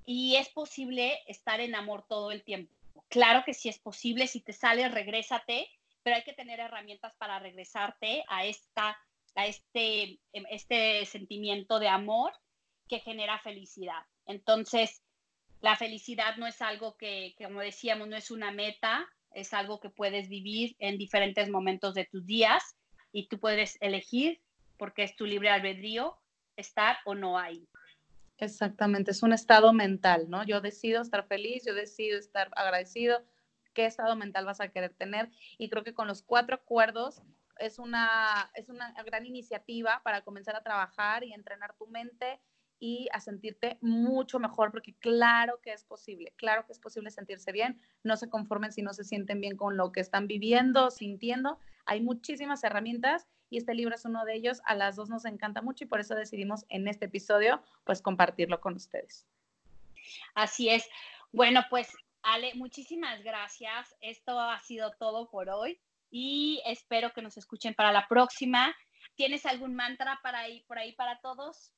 y 0.05 0.37
es 0.37 0.49
posible 0.51 1.21
estar 1.27 1.61
en 1.61 1.75
amor 1.75 2.05
todo 2.09 2.31
el 2.31 2.45
tiempo. 2.45 2.75
Claro 3.13 3.43
que 3.45 3.53
sí 3.53 3.69
es 3.69 3.79
posible, 3.79 4.27
si 4.27 4.41
te 4.41 4.55
sale, 4.55 4.89
regrésate, 4.89 5.69
pero 6.03 6.17
hay 6.17 6.25
que 6.25 6.33
tener 6.33 6.61
herramientas 6.61 7.15
para 7.19 7.39
regresarte 7.39 8.25
a 8.27 8.47
esta 8.47 8.97
a 9.35 9.47
este, 9.47 10.19
em, 10.33 10.45
este 10.51 11.05
sentimiento 11.05 11.79
de 11.79 11.89
amor 11.89 12.33
que 12.89 13.01
genera 13.01 13.39
felicidad. 13.41 14.03
Entonces, 14.25 15.03
la 15.61 15.77
felicidad 15.77 16.37
no 16.39 16.47
es 16.47 16.63
algo 16.63 16.97
que, 16.97 17.35
como 17.37 17.61
decíamos, 17.61 18.09
no 18.09 18.17
es 18.17 18.31
una 18.31 18.51
meta, 18.51 19.07
es 19.35 19.53
algo 19.53 19.79
que 19.79 19.91
puedes 19.91 20.31
vivir 20.31 20.75
en 20.79 20.97
diferentes 20.97 21.51
momentos 21.51 21.93
de 21.93 22.07
tus 22.07 22.25
días 22.25 22.63
y 23.13 23.29
tú 23.29 23.39
puedes 23.39 23.77
elegir, 23.83 24.41
porque 24.79 25.03
es 25.03 25.15
tu 25.17 25.27
libre 25.27 25.51
albedrío, 25.51 26.19
estar 26.57 26.97
o 27.05 27.15
no 27.15 27.39
ahí. 27.39 27.69
Exactamente, 28.39 29.11
es 29.13 29.23
un 29.23 29.33
estado 29.33 29.73
mental, 29.73 30.29
¿no? 30.29 30.45
Yo 30.45 30.61
decido 30.61 31.01
estar 31.03 31.27
feliz, 31.27 31.65
yo 31.65 31.75
decido 31.75 32.19
estar 32.19 32.51
agradecido, 32.57 33.23
qué 33.73 33.87
estado 33.87 34.17
mental 34.17 34.45
vas 34.45 34.61
a 34.61 34.69
querer 34.69 34.95
tener. 34.95 35.31
Y 35.59 35.69
creo 35.71 35.85
que 35.85 35.95
con 35.95 36.09
los 36.09 36.23
cuatro 36.23 36.57
acuerdos 36.57 37.23
es 37.59 37.79
una, 37.79 38.51
es 38.55 38.69
una 38.69 38.93
gran 39.05 39.27
iniciativa 39.27 40.01
para 40.05 40.23
comenzar 40.23 40.57
a 40.57 40.63
trabajar 40.63 41.25
y 41.25 41.33
entrenar 41.33 41.75
tu 41.77 41.87
mente 41.87 42.41
y 42.81 43.09
a 43.13 43.21
sentirte 43.21 43.79
mucho 43.81 44.41
mejor, 44.41 44.73
porque 44.73 44.97
claro 44.97 45.61
que 45.63 45.73
es 45.73 45.85
posible, 45.85 46.35
claro 46.37 46.67
que 46.67 46.73
es 46.73 46.81
posible 46.81 47.13
sentirse 47.13 47.53
bien, 47.53 47.81
no 48.03 48.17
se 48.17 48.29
conformen 48.29 48.73
si 48.73 48.83
no 48.83 48.93
se 48.93 49.05
sienten 49.05 49.41
bien 49.41 49.57
con 49.57 49.77
lo 49.77 49.93
que 49.93 50.01
están 50.01 50.27
viviendo, 50.27 50.91
sintiendo, 50.91 51.61
hay 51.87 52.01
muchísimas 52.01 52.65
herramientas 52.65 53.29
y 53.53 53.59
este 53.59 53.75
libro 53.75 53.95
es 53.95 54.07
uno 54.07 54.25
de 54.25 54.35
ellos, 54.35 54.63
a 54.65 54.75
las 54.75 54.97
dos 54.97 55.11
nos 55.11 55.27
encanta 55.27 55.61
mucho 55.61 55.85
y 55.85 55.87
por 55.87 56.01
eso 56.01 56.15
decidimos 56.15 56.65
en 56.71 56.89
este 56.89 57.05
episodio 57.05 57.63
pues 57.85 58.01
compartirlo 58.01 58.61
con 58.63 58.75
ustedes. 58.75 59.27
Así 60.35 60.71
es. 60.71 60.89
Bueno, 61.33 61.63
pues 61.69 61.95
Ale, 62.23 62.55
muchísimas 62.55 63.23
gracias. 63.23 63.95
Esto 64.01 64.41
ha 64.41 64.59
sido 64.61 64.93
todo 64.93 65.29
por 65.31 65.51
hoy 65.51 65.79
y 66.11 66.63
espero 66.65 67.13
que 67.13 67.21
nos 67.21 67.37
escuchen 67.37 67.75
para 67.75 67.93
la 67.93 68.09
próxima. 68.09 68.75
¿Tienes 69.17 69.45
algún 69.45 69.75
mantra 69.75 70.19
para 70.23 70.39
ahí, 70.39 70.65
por 70.67 70.79
ahí 70.79 70.93
para 70.93 71.21
todos? 71.21 71.75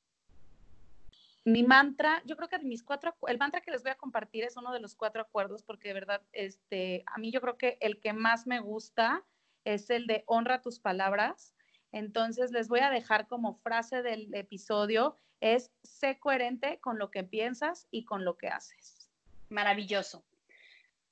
mi 1.47 1.63
mantra, 1.63 2.23
yo 2.25 2.37
creo 2.37 2.49
que 2.49 2.57
de 2.57 2.65
mis 2.65 2.83
cuatro, 2.83 3.15
el 3.29 3.37
mantra 3.37 3.61
que 3.61 3.71
les 3.71 3.83
voy 3.83 3.93
a 3.93 3.97
compartir 3.97 4.45
es 4.45 4.57
uno 4.57 4.73
de 4.73 4.81
los 4.81 4.95
cuatro 4.95 5.21
acuerdos, 5.21 5.63
porque 5.63 5.89
de 5.89 5.95
verdad, 5.95 6.23
este, 6.33 7.05
a 7.07 7.19
mí 7.19 7.31
yo 7.31 7.43
creo 7.43 7.59
que 7.59 7.77
el 7.81 8.01
que 8.01 8.15
más 8.15 8.47
me 8.47 8.61
gusta 8.61 9.23
es 9.65 9.91
el 9.91 10.07
de 10.07 10.25
honra 10.27 10.63
tus 10.63 10.79
palabras. 10.79 11.54
Entonces 11.95 12.51
les 12.51 12.67
voy 12.67 12.81
a 12.81 12.91
dejar 12.91 13.29
como 13.29 13.55
frase 13.55 14.03
del 14.03 14.35
episodio, 14.35 15.17
es 15.41 15.71
sé 15.85 16.19
coherente 16.19 16.81
con 16.81 16.99
lo 16.99 17.13
que 17.13 17.23
piensas 17.23 17.87
y 17.93 18.05
con 18.05 18.25
lo 18.25 18.37
que 18.37 18.49
haces. 18.49 19.09
Maravilloso. 19.49 20.25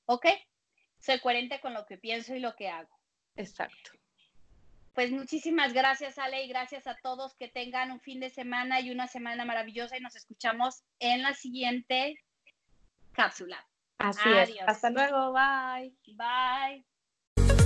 ¿Ok? 0.06 0.26
Sé 0.98 1.20
coherente 1.20 1.60
con 1.60 1.72
lo 1.72 1.86
que 1.86 1.98
pienso 1.98 2.34
y 2.34 2.40
lo 2.40 2.56
que 2.56 2.68
hago. 2.68 2.98
Exacto. 3.36 3.92
Pues 4.92 5.12
muchísimas 5.12 5.72
gracias, 5.72 6.18
Ale, 6.18 6.42
y 6.42 6.48
gracias 6.48 6.88
a 6.88 6.96
todos. 7.00 7.36
Que 7.36 7.46
tengan 7.46 7.92
un 7.92 8.00
fin 8.00 8.18
de 8.18 8.30
semana 8.30 8.80
y 8.80 8.90
una 8.90 9.06
semana 9.06 9.44
maravillosa 9.44 9.96
y 9.96 10.00
nos 10.00 10.16
escuchamos 10.16 10.82
en 10.98 11.22
la 11.22 11.32
siguiente 11.32 12.16
cápsula. 13.12 13.64
Así 13.98 14.28
es. 14.28 14.50
Hasta 14.66 14.90
luego. 14.90 15.32
Bye. 15.32 15.94
Bye. 16.16 16.84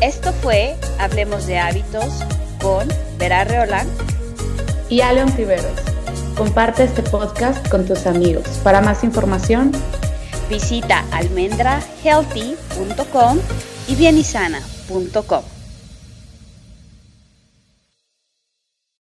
Esto 0.02 0.34
fue 0.34 0.76
Hablemos 1.00 1.46
de 1.46 1.58
Hábitos 1.58 2.20
con 2.66 2.88
Vera 3.16 3.44
Reolán 3.44 3.86
y 4.88 5.00
Aleon 5.00 5.30
Tiberos. 5.36 5.78
Comparte 6.36 6.82
este 6.82 7.04
podcast 7.04 7.68
con 7.68 7.86
tus 7.86 8.06
amigos. 8.06 8.42
Para 8.64 8.80
más 8.80 9.04
información, 9.04 9.70
visita 10.50 11.04
almendrahealthy.com 11.12 13.38
y 13.86 13.94
bienisana.com. 13.94 15.55